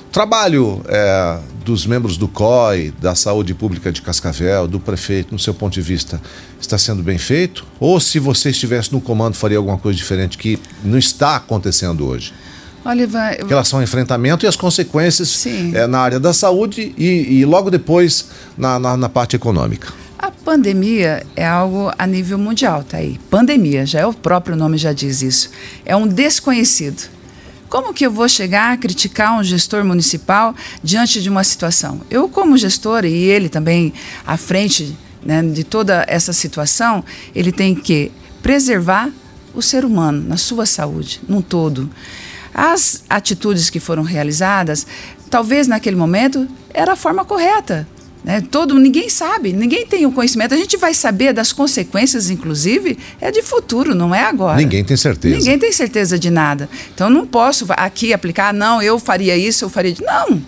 O 0.08 0.12
trabalho 0.12 0.82
é, 0.88 1.38
dos 1.64 1.86
membros 1.86 2.16
do 2.16 2.26
COI, 2.26 2.92
da 3.00 3.14
Saúde 3.14 3.54
Pública 3.54 3.92
de 3.92 4.02
Cascavel, 4.02 4.66
do 4.66 4.80
prefeito, 4.80 5.32
no 5.32 5.38
seu 5.38 5.54
ponto 5.54 5.72
de 5.72 5.80
vista, 5.80 6.20
está 6.60 6.76
sendo 6.76 7.02
bem 7.02 7.16
feito? 7.16 7.64
Ou 7.78 8.00
se 8.00 8.18
você 8.18 8.50
estivesse 8.50 8.92
no 8.92 9.00
comando, 9.00 9.34
faria 9.34 9.58
alguma 9.58 9.78
coisa 9.78 9.96
diferente 9.96 10.36
que 10.36 10.58
não 10.82 10.98
está 10.98 11.36
acontecendo 11.36 12.06
hoje? 12.06 12.32
Olha, 12.84 13.02
eu... 13.38 13.46
Em 13.46 13.48
relação 13.48 13.78
ao 13.78 13.82
enfrentamento 13.82 14.44
e 14.44 14.48
as 14.48 14.56
consequências 14.56 15.46
é, 15.46 15.86
na 15.86 16.00
área 16.00 16.18
da 16.18 16.32
saúde 16.32 16.94
e, 16.96 17.38
e 17.38 17.44
logo 17.44 17.70
depois 17.70 18.26
na, 18.56 18.78
na, 18.78 18.96
na, 18.96 19.08
parte 19.08 19.36
econômica. 19.36 19.92
A 20.30 20.44
pandemia 20.44 21.26
é 21.34 21.44
algo 21.44 21.90
a 21.98 22.06
nível 22.06 22.38
mundial, 22.38 22.84
tá 22.84 22.98
aí. 22.98 23.18
Pandemia, 23.28 23.84
já 23.84 23.98
é 23.98 24.06
o 24.06 24.14
próprio 24.14 24.54
nome 24.54 24.78
já 24.78 24.92
diz 24.92 25.22
isso. 25.22 25.50
É 25.84 25.96
um 25.96 26.06
desconhecido. 26.06 27.10
Como 27.68 27.92
que 27.92 28.06
eu 28.06 28.12
vou 28.12 28.28
chegar 28.28 28.72
a 28.72 28.76
criticar 28.76 29.36
um 29.36 29.42
gestor 29.42 29.84
municipal 29.84 30.54
diante 30.84 31.20
de 31.20 31.28
uma 31.28 31.42
situação? 31.42 32.02
Eu, 32.08 32.28
como 32.28 32.56
gestor, 32.56 33.04
e 33.04 33.12
ele 33.12 33.48
também 33.48 33.92
à 34.24 34.36
frente 34.36 34.96
né, 35.20 35.42
de 35.42 35.64
toda 35.64 36.04
essa 36.06 36.32
situação, 36.32 37.04
ele 37.34 37.50
tem 37.50 37.74
que 37.74 38.12
preservar 38.40 39.10
o 39.52 39.60
ser 39.60 39.84
humano 39.84 40.22
na 40.28 40.36
sua 40.36 40.64
saúde, 40.64 41.20
num 41.28 41.42
todo. 41.42 41.90
As 42.54 43.02
atitudes 43.10 43.68
que 43.68 43.80
foram 43.80 44.04
realizadas, 44.04 44.86
talvez 45.28 45.66
naquele 45.66 45.96
momento, 45.96 46.46
era 46.72 46.92
a 46.92 46.96
forma 46.96 47.24
correta. 47.24 47.84
Né? 48.22 48.42
Todo, 48.50 48.78
ninguém 48.78 49.08
sabe, 49.08 49.52
ninguém 49.52 49.86
tem 49.86 50.04
o 50.04 50.12
conhecimento. 50.12 50.54
A 50.54 50.56
gente 50.56 50.76
vai 50.76 50.92
saber 50.92 51.32
das 51.32 51.52
consequências, 51.52 52.28
inclusive, 52.28 52.98
é 53.20 53.30
de 53.30 53.42
futuro, 53.42 53.94
não 53.94 54.14
é 54.14 54.22
agora. 54.22 54.58
Ninguém 54.58 54.84
tem 54.84 54.96
certeza. 54.96 55.36
Ninguém 55.36 55.58
tem 55.58 55.72
certeza 55.72 56.18
de 56.18 56.30
nada. 56.30 56.68
Então 56.94 57.08
não 57.08 57.26
posso 57.26 57.66
aqui 57.70 58.12
aplicar, 58.12 58.52
não, 58.52 58.82
eu 58.82 58.98
faria 58.98 59.36
isso, 59.36 59.64
eu 59.64 59.70
faria. 59.70 59.94
Não. 60.00 60.42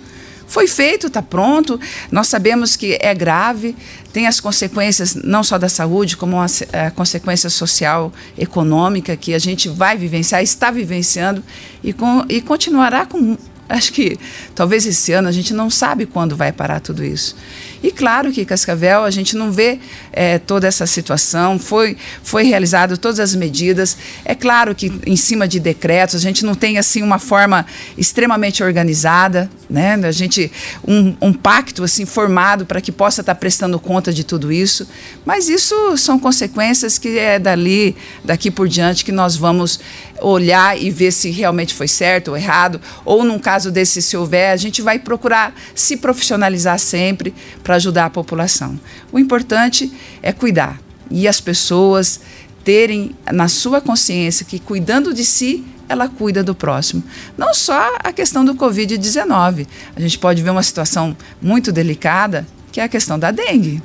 Foi 0.46 0.68
feito, 0.68 1.06
está 1.06 1.22
pronto. 1.22 1.80
Nós 2.10 2.28
sabemos 2.28 2.76
que 2.76 2.98
é 3.00 3.14
grave, 3.14 3.74
tem 4.12 4.26
as 4.26 4.38
consequências 4.38 5.14
não 5.14 5.42
só 5.42 5.56
da 5.56 5.68
saúde, 5.68 6.14
como 6.14 6.36
a, 6.36 6.44
a 6.86 6.90
consequência 6.90 7.48
social, 7.48 8.12
econômica, 8.36 9.16
que 9.16 9.32
a 9.32 9.38
gente 9.38 9.70
vai 9.70 9.96
vivenciar, 9.96 10.42
está 10.42 10.70
vivenciando 10.70 11.42
e, 11.82 11.94
com, 11.94 12.22
e 12.28 12.42
continuará 12.42 13.06
com 13.06 13.38
Acho 13.72 13.90
que 13.94 14.18
talvez 14.54 14.86
esse 14.86 15.12
ano 15.12 15.28
a 15.28 15.32
gente 15.32 15.52
não 15.54 15.70
sabe 15.70 16.06
quando 16.06 16.36
vai 16.36 16.52
parar 16.52 16.80
tudo 16.80 17.04
isso. 17.04 17.36
E 17.82 17.90
claro 17.90 18.30
que 18.30 18.44
Cascavel 18.44 19.02
a 19.02 19.10
gente 19.10 19.36
não 19.36 19.50
vê 19.50 19.80
é, 20.12 20.38
toda 20.38 20.68
essa 20.68 20.86
situação, 20.86 21.58
foi, 21.58 21.96
foi 22.22 22.44
realizado 22.44 22.96
todas 22.96 23.18
as 23.18 23.34
medidas. 23.34 23.96
É 24.24 24.34
claro 24.34 24.74
que 24.74 24.92
em 25.04 25.16
cima 25.16 25.48
de 25.48 25.58
decretos 25.58 26.14
a 26.14 26.18
gente 26.18 26.44
não 26.44 26.54
tem 26.54 26.78
assim 26.78 27.02
uma 27.02 27.18
forma 27.18 27.66
extremamente 27.98 28.62
organizada, 28.62 29.50
né? 29.68 29.94
A 29.94 30.12
gente 30.12 30.52
um, 30.86 31.14
um 31.20 31.32
pacto 31.32 31.82
assim 31.82 32.06
formado 32.06 32.64
para 32.64 32.80
que 32.80 32.92
possa 32.92 33.20
estar 33.20 33.34
prestando 33.34 33.80
conta 33.80 34.12
de 34.12 34.22
tudo 34.22 34.52
isso. 34.52 34.86
Mas 35.24 35.48
isso 35.48 35.96
são 35.96 36.18
consequências 36.18 36.98
que 36.98 37.18
é 37.18 37.38
dali, 37.38 37.96
daqui 38.24 38.50
por 38.50 38.68
diante 38.68 39.04
que 39.04 39.12
nós 39.12 39.34
vamos 39.34 39.80
olhar 40.22 40.80
e 40.80 40.90
ver 40.90 41.10
se 41.10 41.30
realmente 41.30 41.74
foi 41.74 41.88
certo 41.88 42.28
ou 42.28 42.36
errado, 42.36 42.80
ou 43.04 43.24
num 43.24 43.38
caso 43.38 43.70
desse, 43.70 44.00
se 44.00 44.16
houver, 44.16 44.41
a 44.50 44.56
gente 44.56 44.82
vai 44.82 44.98
procurar 44.98 45.54
se 45.74 45.96
profissionalizar 45.96 46.78
sempre 46.78 47.34
para 47.62 47.76
ajudar 47.76 48.06
a 48.06 48.10
população. 48.10 48.78
O 49.12 49.18
importante 49.18 49.92
é 50.22 50.32
cuidar 50.32 50.80
e 51.10 51.28
as 51.28 51.40
pessoas 51.40 52.20
terem 52.64 53.14
na 53.30 53.48
sua 53.48 53.80
consciência 53.80 54.46
que 54.46 54.58
cuidando 54.58 55.12
de 55.12 55.24
si, 55.24 55.64
ela 55.88 56.08
cuida 56.08 56.42
do 56.42 56.54
próximo. 56.54 57.02
Não 57.36 57.52
só 57.52 57.96
a 57.98 58.12
questão 58.12 58.44
do 58.44 58.54
Covid-19. 58.54 59.66
A 59.94 60.00
gente 60.00 60.18
pode 60.18 60.42
ver 60.42 60.50
uma 60.50 60.62
situação 60.62 61.16
muito 61.40 61.70
delicada, 61.70 62.46
que 62.70 62.80
é 62.80 62.84
a 62.84 62.88
questão 62.88 63.18
da 63.18 63.30
dengue. 63.30 63.82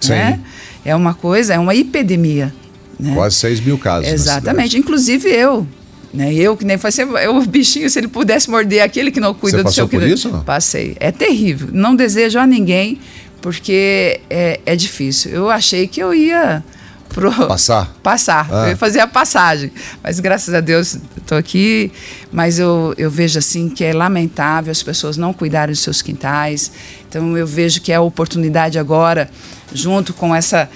Sim. 0.00 0.12
Né? 0.12 0.40
É 0.84 0.96
uma 0.96 1.12
coisa, 1.12 1.54
é 1.54 1.58
uma 1.58 1.74
epidemia. 1.74 2.54
Né? 2.98 3.14
Quase 3.14 3.36
6 3.36 3.60
mil 3.60 3.78
casos. 3.78 4.10
Exatamente. 4.10 4.78
Inclusive 4.78 5.28
eu 5.28 5.66
né? 6.12 6.34
Eu 6.34 6.56
que 6.56 6.64
nem 6.64 6.76
fosse 6.76 7.02
o 7.04 7.42
bichinho, 7.46 7.88
se 7.88 7.98
ele 7.98 8.08
pudesse 8.08 8.50
morder 8.50 8.82
aquele 8.82 9.10
que 9.10 9.20
não 9.20 9.32
cuida 9.32 9.58
Você 9.58 9.64
do 9.64 9.72
seu 9.72 9.88
por 9.88 10.02
isso? 10.02 10.28
Não? 10.28 10.42
Passei. 10.42 10.96
É 10.98 11.12
terrível. 11.12 11.68
Não 11.72 11.94
desejo 11.94 12.38
a 12.38 12.46
ninguém, 12.46 13.00
porque 13.40 14.20
é, 14.28 14.60
é 14.66 14.76
difícil. 14.76 15.30
Eu 15.30 15.50
achei 15.50 15.86
que 15.86 16.02
eu 16.02 16.12
ia. 16.12 16.62
Pro... 17.08 17.32
Passar? 17.48 17.92
Passar. 18.04 18.48
Ah. 18.50 18.64
Eu 18.64 18.68
ia 18.70 18.76
fazer 18.76 19.00
a 19.00 19.06
passagem. 19.06 19.72
Mas 20.02 20.20
graças 20.20 20.54
a 20.54 20.60
Deus 20.60 20.96
estou 21.16 21.36
aqui. 21.36 21.90
Mas 22.30 22.58
eu, 22.58 22.94
eu 22.96 23.10
vejo 23.10 23.38
assim 23.38 23.68
que 23.68 23.84
é 23.84 23.92
lamentável 23.92 24.70
as 24.70 24.82
pessoas 24.82 25.16
não 25.16 25.32
cuidarem 25.32 25.72
dos 25.72 25.82
seus 25.82 26.02
quintais. 26.02 26.70
Então 27.08 27.36
eu 27.36 27.46
vejo 27.46 27.80
que 27.80 27.90
é 27.90 27.96
a 27.96 28.00
oportunidade 28.00 28.78
agora, 28.78 29.28
junto 29.72 30.14
com 30.14 30.34
essa 30.34 30.68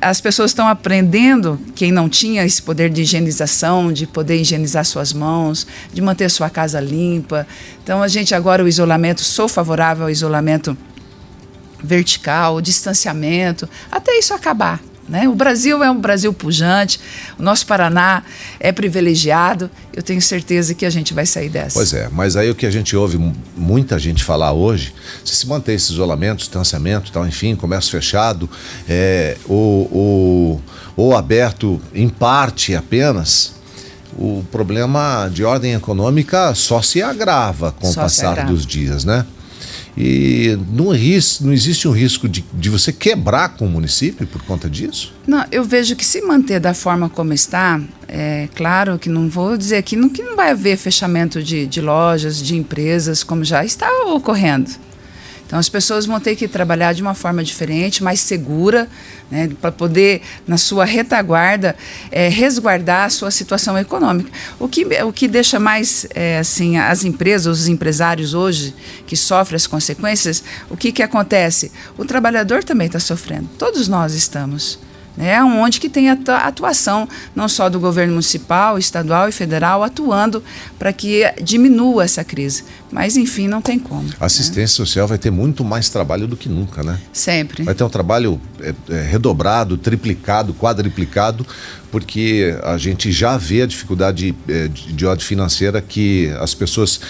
as 0.00 0.20
pessoas 0.20 0.50
estão 0.50 0.68
aprendendo, 0.68 1.60
quem 1.74 1.90
não 1.90 2.08
tinha 2.08 2.44
esse 2.44 2.62
poder 2.62 2.90
de 2.90 3.02
higienização, 3.02 3.92
de 3.92 4.06
poder 4.06 4.36
higienizar 4.36 4.84
suas 4.84 5.12
mãos, 5.12 5.66
de 5.92 6.00
manter 6.00 6.30
sua 6.30 6.48
casa 6.48 6.80
limpa. 6.80 7.46
Então, 7.82 8.02
a 8.02 8.08
gente 8.08 8.34
agora, 8.34 8.62
o 8.62 8.68
isolamento, 8.68 9.22
sou 9.22 9.48
favorável 9.48 10.04
ao 10.04 10.10
isolamento 10.10 10.76
vertical, 11.82 12.56
o 12.56 12.62
distanciamento, 12.62 13.68
até 13.90 14.18
isso 14.18 14.32
acabar. 14.32 14.80
Né? 15.08 15.28
O 15.28 15.34
Brasil 15.34 15.82
é 15.82 15.90
um 15.90 16.00
Brasil 16.00 16.32
pujante, 16.32 17.00
o 17.38 17.42
nosso 17.42 17.66
Paraná 17.66 18.22
é 18.60 18.70
privilegiado. 18.70 19.68
Eu 19.92 20.02
tenho 20.02 20.22
certeza 20.22 20.74
que 20.74 20.86
a 20.86 20.90
gente 20.90 21.12
vai 21.12 21.26
sair 21.26 21.48
dessa. 21.48 21.74
Pois 21.74 21.92
é, 21.92 22.08
mas 22.12 22.36
aí 22.36 22.48
o 22.50 22.54
que 22.54 22.64
a 22.64 22.70
gente 22.70 22.96
ouve 22.96 23.18
muita 23.56 23.98
gente 23.98 24.22
falar 24.22 24.52
hoje, 24.52 24.94
se 25.24 25.34
se 25.34 25.46
manter 25.46 25.74
esse 25.74 25.92
isolamento, 25.92 26.38
distanciamento, 26.38 27.10
tal, 27.10 27.26
enfim, 27.26 27.56
comércio 27.56 27.90
fechado, 27.90 28.48
é, 28.88 29.36
ou, 29.48 29.88
ou, 29.92 30.62
ou 30.96 31.16
aberto 31.16 31.80
em 31.92 32.08
parte 32.08 32.74
apenas, 32.74 33.54
o 34.16 34.44
problema 34.52 35.28
de 35.32 35.42
ordem 35.42 35.74
econômica 35.74 36.54
só 36.54 36.80
se 36.80 37.02
agrava 37.02 37.72
com 37.72 37.90
só 37.90 38.00
o 38.00 38.02
passar 38.04 38.46
dos 38.46 38.64
dias, 38.64 39.04
né? 39.04 39.26
E 39.96 40.58
não, 40.70 40.86
não 40.86 41.52
existe 41.52 41.88
um 41.88 41.92
risco 41.92 42.28
de, 42.28 42.44
de 42.52 42.68
você 42.70 42.92
quebrar 42.92 43.50
com 43.50 43.66
o 43.66 43.70
município 43.70 44.26
por 44.26 44.42
conta 44.42 44.68
disso? 44.68 45.12
Não, 45.26 45.44
eu 45.52 45.64
vejo 45.64 45.94
que 45.96 46.04
se 46.04 46.22
manter 46.22 46.58
da 46.60 46.74
forma 46.74 47.08
como 47.08 47.32
está, 47.32 47.80
é 48.08 48.48
claro 48.54 48.98
que 48.98 49.08
não 49.08 49.28
vou 49.28 49.56
dizer 49.56 49.76
aqui 49.76 49.96
que 50.10 50.22
não 50.22 50.36
vai 50.36 50.50
haver 50.50 50.76
fechamento 50.76 51.42
de, 51.42 51.66
de 51.66 51.80
lojas, 51.80 52.36
de 52.36 52.56
empresas, 52.56 53.22
como 53.22 53.44
já 53.44 53.64
está 53.64 53.88
ocorrendo. 54.06 54.70
Então 55.52 55.60
as 55.60 55.68
pessoas 55.68 56.06
vão 56.06 56.18
ter 56.18 56.34
que 56.34 56.48
trabalhar 56.48 56.94
de 56.94 57.02
uma 57.02 57.12
forma 57.12 57.44
diferente, 57.44 58.02
mais 58.02 58.20
segura, 58.20 58.88
né, 59.30 59.50
para 59.60 59.70
poder, 59.70 60.22
na 60.46 60.56
sua 60.56 60.86
retaguarda, 60.86 61.76
é, 62.10 62.26
resguardar 62.30 63.04
a 63.04 63.10
sua 63.10 63.30
situação 63.30 63.76
econômica. 63.76 64.30
O 64.58 64.66
que, 64.66 64.86
o 65.02 65.12
que 65.12 65.28
deixa 65.28 65.60
mais 65.60 66.06
é, 66.14 66.38
assim 66.38 66.78
as 66.78 67.04
empresas, 67.04 67.60
os 67.60 67.68
empresários 67.68 68.32
hoje 68.32 68.74
que 69.06 69.14
sofrem 69.14 69.56
as 69.56 69.66
consequências, 69.66 70.42
o 70.70 70.76
que, 70.76 70.90
que 70.90 71.02
acontece? 71.02 71.70
O 71.98 72.06
trabalhador 72.06 72.64
também 72.64 72.86
está 72.86 72.98
sofrendo. 72.98 73.46
Todos 73.58 73.88
nós 73.88 74.14
estamos 74.14 74.78
né, 75.16 75.42
onde 75.42 75.78
que 75.78 75.88
tem 75.88 76.08
a 76.10 76.16
atuação 76.46 77.08
não 77.34 77.48
só 77.48 77.68
do 77.68 77.78
governo 77.78 78.12
municipal, 78.12 78.78
estadual 78.78 79.28
e 79.28 79.32
federal 79.32 79.82
atuando 79.82 80.42
para 80.78 80.92
que 80.92 81.22
diminua 81.42 82.04
essa 82.04 82.24
crise. 82.24 82.64
Mas 82.90 83.16
enfim, 83.16 83.48
não 83.48 83.62
tem 83.62 83.78
como. 83.78 84.08
A 84.20 84.26
assistência 84.26 84.62
né? 84.62 84.66
social 84.66 85.08
vai 85.08 85.18
ter 85.18 85.30
muito 85.30 85.64
mais 85.64 85.88
trabalho 85.88 86.26
do 86.26 86.36
que 86.36 86.48
nunca, 86.48 86.82
né? 86.82 86.98
Sempre. 87.12 87.62
Vai 87.62 87.74
ter 87.74 87.84
um 87.84 87.88
trabalho 87.88 88.40
é, 88.60 88.74
é, 88.90 89.02
redobrado, 89.02 89.78
triplicado, 89.78 90.52
quadriplicado, 90.52 91.46
porque 91.90 92.54
a 92.62 92.76
gente 92.76 93.10
já 93.10 93.36
vê 93.36 93.62
a 93.62 93.66
dificuldade 93.66 94.34
é, 94.48 94.68
de, 94.68 94.92
de 94.92 95.06
ordem 95.06 95.24
financeira 95.24 95.80
que 95.80 96.30
as 96.38 96.54
pessoas 96.54 97.00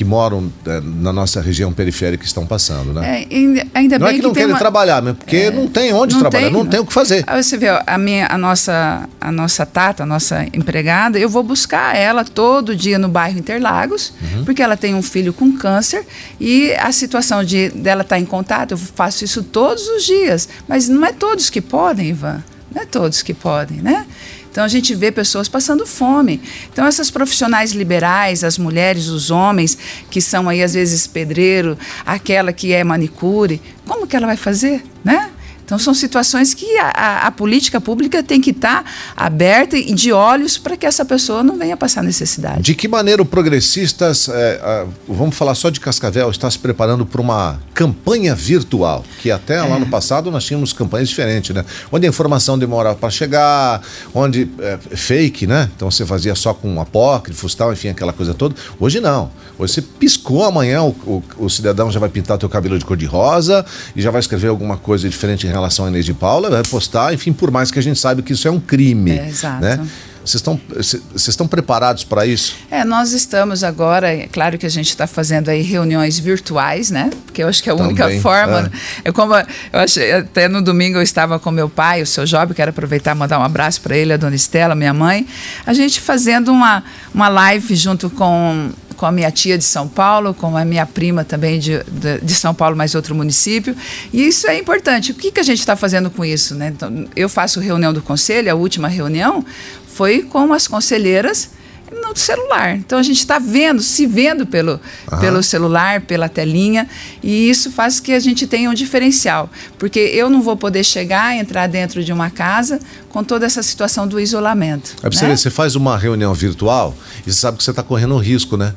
que 0.00 0.04
moram 0.06 0.50
é, 0.64 0.80
na 0.80 1.12
nossa 1.12 1.42
região 1.42 1.74
periférica 1.74 2.24
estão 2.24 2.46
passando, 2.46 2.94
né? 2.94 3.26
É, 3.28 3.68
ainda 3.74 3.98
não 3.98 4.06
é 4.06 4.12
que, 4.12 4.20
que 4.20 4.22
não 4.22 4.32
querem 4.32 4.48
uma... 4.48 4.58
trabalhar, 4.58 5.02
mas 5.02 5.14
porque 5.14 5.36
é, 5.36 5.50
não 5.50 5.68
tem 5.68 5.92
onde 5.92 6.14
não 6.14 6.22
trabalhar, 6.22 6.44
tem, 6.44 6.52
não 6.54 6.64
tem 6.64 6.80
o 6.80 6.86
que 6.86 6.92
fazer. 6.94 7.22
Aí 7.26 7.42
você 7.42 7.58
vê, 7.58 7.68
a, 7.86 7.98
minha, 7.98 8.26
a, 8.30 8.38
nossa, 8.38 9.06
a 9.20 9.30
nossa 9.30 9.66
Tata, 9.66 10.04
a 10.04 10.06
nossa 10.06 10.46
empregada, 10.54 11.18
eu 11.18 11.28
vou 11.28 11.42
buscar 11.42 11.94
ela 11.94 12.24
todo 12.24 12.74
dia 12.74 12.98
no 12.98 13.10
bairro 13.10 13.38
Interlagos, 13.38 14.14
uhum. 14.22 14.46
porque 14.46 14.62
ela 14.62 14.74
tem 14.74 14.94
um 14.94 15.02
filho 15.02 15.34
com 15.34 15.52
câncer 15.52 16.06
e 16.40 16.72
a 16.76 16.90
situação 16.92 17.44
de 17.44 17.68
dela 17.68 18.00
estar 18.00 18.16
tá 18.16 18.18
em 18.18 18.24
contato, 18.24 18.70
eu 18.70 18.78
faço 18.78 19.22
isso 19.22 19.42
todos 19.42 19.86
os 19.86 20.04
dias, 20.04 20.48
mas 20.66 20.88
não 20.88 21.04
é 21.04 21.12
todos 21.12 21.50
que 21.50 21.60
podem, 21.60 22.08
Ivan, 22.08 22.42
não 22.74 22.80
é 22.80 22.86
todos 22.86 23.20
que 23.20 23.34
podem, 23.34 23.82
né? 23.82 24.06
Então 24.50 24.64
a 24.64 24.68
gente 24.68 24.94
vê 24.94 25.12
pessoas 25.12 25.48
passando 25.48 25.86
fome. 25.86 26.40
Então 26.72 26.86
essas 26.86 27.10
profissionais 27.10 27.72
liberais, 27.72 28.42
as 28.42 28.58
mulheres, 28.58 29.08
os 29.08 29.30
homens, 29.30 29.78
que 30.10 30.20
são 30.20 30.48
aí 30.48 30.62
às 30.62 30.74
vezes 30.74 31.06
pedreiro, 31.06 31.78
aquela 32.04 32.52
que 32.52 32.72
é 32.72 32.82
manicure, 32.82 33.60
como 33.86 34.06
que 34.06 34.16
ela 34.16 34.26
vai 34.26 34.36
fazer, 34.36 34.82
né? 35.04 35.30
Então, 35.70 35.78
são 35.78 35.94
situações 35.94 36.52
que 36.52 36.66
a, 36.78 37.28
a, 37.28 37.30
política 37.30 37.80
pública 37.80 38.24
tem 38.24 38.40
que 38.40 38.50
estar 38.50 38.82
tá 38.82 38.90
aberta 39.16 39.78
e 39.78 39.94
de 39.94 40.10
olhos 40.10 40.58
para 40.58 40.76
que 40.76 40.84
essa 40.84 41.04
pessoa 41.04 41.44
não 41.44 41.56
venha 41.56 41.76
passar 41.76 42.02
necessidade. 42.02 42.62
De 42.62 42.74
que 42.74 42.88
maneira 42.88 43.22
o 43.22 43.24
Progressistas, 43.24 44.28
é, 44.28 44.84
vamos 45.06 45.36
falar 45.36 45.54
só 45.54 45.70
de 45.70 45.78
Cascavel, 45.78 46.28
está 46.28 46.50
se 46.50 46.58
preparando 46.58 47.06
para 47.06 47.20
uma 47.20 47.60
campanha 47.72 48.34
virtual? 48.34 49.04
Que 49.22 49.30
até 49.30 49.58
é. 49.58 49.62
lá 49.62 49.78
no 49.78 49.86
passado 49.86 50.28
nós 50.28 50.44
tínhamos 50.44 50.72
campanhas 50.72 51.08
diferentes, 51.08 51.54
né? 51.54 51.64
Onde 51.92 52.04
a 52.04 52.08
informação 52.08 52.58
demorava 52.58 52.96
para 52.96 53.08
chegar, 53.08 53.80
onde 54.12 54.50
é, 54.58 54.76
fake, 54.96 55.46
né? 55.46 55.70
Então 55.76 55.88
você 55.88 56.04
fazia 56.04 56.34
só 56.34 56.52
com 56.52 56.80
apócrifos, 56.80 57.54
tal, 57.54 57.72
enfim, 57.72 57.90
aquela 57.90 58.12
coisa 58.12 58.34
toda. 58.34 58.56
Hoje 58.80 58.98
não. 58.98 59.30
Hoje 59.56 59.74
você 59.74 59.82
piscou 59.82 60.44
amanhã, 60.44 60.82
o, 60.82 60.88
o, 60.88 61.22
o 61.38 61.48
cidadão 61.48 61.92
já 61.92 62.00
vai 62.00 62.08
pintar 62.08 62.38
teu 62.38 62.48
cabelo 62.48 62.76
de 62.76 62.84
cor 62.84 62.96
de 62.96 63.06
rosa 63.06 63.64
e 63.94 64.02
já 64.02 64.10
vai 64.10 64.18
escrever 64.18 64.48
alguma 64.48 64.76
coisa 64.76 65.08
diferente 65.08 65.46
em 65.46 65.50
relação 65.50 65.59
relação 65.60 65.86
à 65.86 65.88
Inês 65.88 66.04
de 66.04 66.14
Paula, 66.14 66.50
vai 66.50 66.62
postar, 66.62 67.14
enfim, 67.14 67.32
por 67.32 67.50
mais 67.50 67.70
que 67.70 67.78
a 67.78 67.82
gente 67.82 67.98
saiba 67.98 68.22
que 68.22 68.32
isso 68.32 68.46
é 68.48 68.50
um 68.50 68.60
crime. 68.60 69.12
É, 69.12 69.28
exato. 69.28 69.60
Né? 69.60 69.86
Vocês 70.24 70.34
estão, 70.34 70.60
vocês 70.76 71.28
estão 71.28 71.48
preparados 71.48 72.04
para 72.04 72.26
isso? 72.26 72.54
É, 72.70 72.84
nós 72.84 73.12
estamos 73.12 73.64
agora, 73.64 74.12
é 74.12 74.26
claro 74.26 74.58
que 74.58 74.66
a 74.66 74.70
gente 74.70 74.90
está 74.90 75.06
fazendo 75.06 75.48
aí 75.48 75.62
reuniões 75.62 76.18
virtuais, 76.18 76.90
né? 76.90 77.10
Porque 77.24 77.42
eu 77.42 77.48
acho 77.48 77.62
que 77.62 77.70
é 77.70 77.72
a 77.72 77.76
Também, 77.76 77.92
única 77.92 78.20
forma. 78.20 78.70
É. 79.02 79.08
é 79.08 79.12
como 79.12 79.34
eu 79.34 79.80
achei, 79.80 80.12
até 80.12 80.46
no 80.46 80.60
domingo 80.60 80.98
eu 80.98 81.02
estava 81.02 81.38
com 81.38 81.50
meu 81.50 81.70
pai, 81.70 82.02
o 82.02 82.06
seu 82.06 82.26
Job, 82.26 82.52
quero 82.54 82.70
aproveitar 82.70 83.16
e 83.16 83.18
mandar 83.18 83.38
um 83.38 83.42
abraço 83.42 83.80
para 83.80 83.96
ele, 83.96 84.12
a 84.12 84.16
dona 84.18 84.36
Estela, 84.36 84.74
minha 84.74 84.92
mãe, 84.92 85.26
a 85.64 85.72
gente 85.72 86.00
fazendo 86.00 86.52
uma, 86.52 86.84
uma 87.14 87.28
live 87.28 87.74
junto 87.74 88.10
com 88.10 88.70
com 89.00 89.06
a 89.06 89.12
minha 89.12 89.30
tia 89.30 89.56
de 89.56 89.64
São 89.64 89.88
Paulo, 89.88 90.34
com 90.34 90.54
a 90.54 90.62
minha 90.62 90.84
prima 90.84 91.24
também 91.24 91.58
de, 91.58 91.82
de, 91.84 92.20
de 92.20 92.34
São 92.34 92.52
Paulo, 92.54 92.76
mais 92.76 92.94
outro 92.94 93.14
município. 93.14 93.74
E 94.12 94.26
isso 94.26 94.46
é 94.46 94.58
importante. 94.58 95.12
O 95.12 95.14
que, 95.14 95.32
que 95.32 95.40
a 95.40 95.42
gente 95.42 95.58
está 95.58 95.74
fazendo 95.74 96.10
com 96.10 96.22
isso? 96.22 96.54
Né? 96.54 96.68
Então, 96.68 97.08
eu 97.16 97.26
faço 97.26 97.60
reunião 97.60 97.94
do 97.94 98.02
conselho, 98.02 98.52
a 98.52 98.54
última 98.54 98.88
reunião 98.88 99.42
foi 99.86 100.20
com 100.20 100.52
as 100.52 100.68
conselheiras 100.68 101.48
no 101.90 102.14
celular. 102.14 102.76
Então 102.76 102.98
a 102.98 103.02
gente 103.02 103.20
está 103.20 103.38
vendo, 103.38 103.80
se 103.80 104.06
vendo 104.06 104.46
pelo, 104.46 104.78
pelo 105.18 105.42
celular, 105.42 106.02
pela 106.02 106.28
telinha, 106.28 106.86
e 107.22 107.48
isso 107.48 107.70
faz 107.70 108.00
que 108.00 108.12
a 108.12 108.20
gente 108.20 108.46
tenha 108.46 108.68
um 108.68 108.74
diferencial. 108.74 109.48
Porque 109.78 109.98
eu 109.98 110.28
não 110.28 110.42
vou 110.42 110.58
poder 110.58 110.84
chegar, 110.84 111.34
entrar 111.34 111.66
dentro 111.68 112.04
de 112.04 112.12
uma 112.12 112.28
casa 112.28 112.78
com 113.08 113.24
toda 113.24 113.46
essa 113.46 113.62
situação 113.62 114.06
do 114.06 114.20
isolamento. 114.20 114.94
É 115.02 115.10
você, 115.10 115.26
né? 115.26 115.36
você 115.36 115.50
faz 115.50 115.74
uma 115.74 115.96
reunião 115.96 116.34
virtual 116.34 116.94
e 117.26 117.32
você 117.32 117.40
sabe 117.40 117.56
que 117.56 117.64
você 117.64 117.70
está 117.70 117.82
correndo 117.82 118.14
um 118.14 118.18
risco, 118.18 118.58
né? 118.58 118.74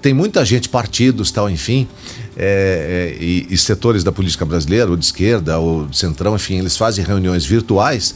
Tem 0.00 0.14
muita 0.14 0.44
gente, 0.44 0.68
partidos, 0.68 1.30
tal, 1.30 1.50
enfim, 1.50 1.86
é, 2.36 3.16
é, 3.18 3.22
e, 3.22 3.46
e, 3.50 3.58
setores 3.58 4.04
da 4.04 4.12
política 4.12 4.44
brasileira, 4.44 4.90
ou 4.90 4.96
de 4.96 5.04
esquerda, 5.04 5.58
ou 5.58 5.86
de 5.86 5.96
centrão, 5.96 6.36
enfim, 6.36 6.58
eles 6.58 6.76
fazem 6.76 7.04
reuniões 7.04 7.44
virtuais 7.44 8.14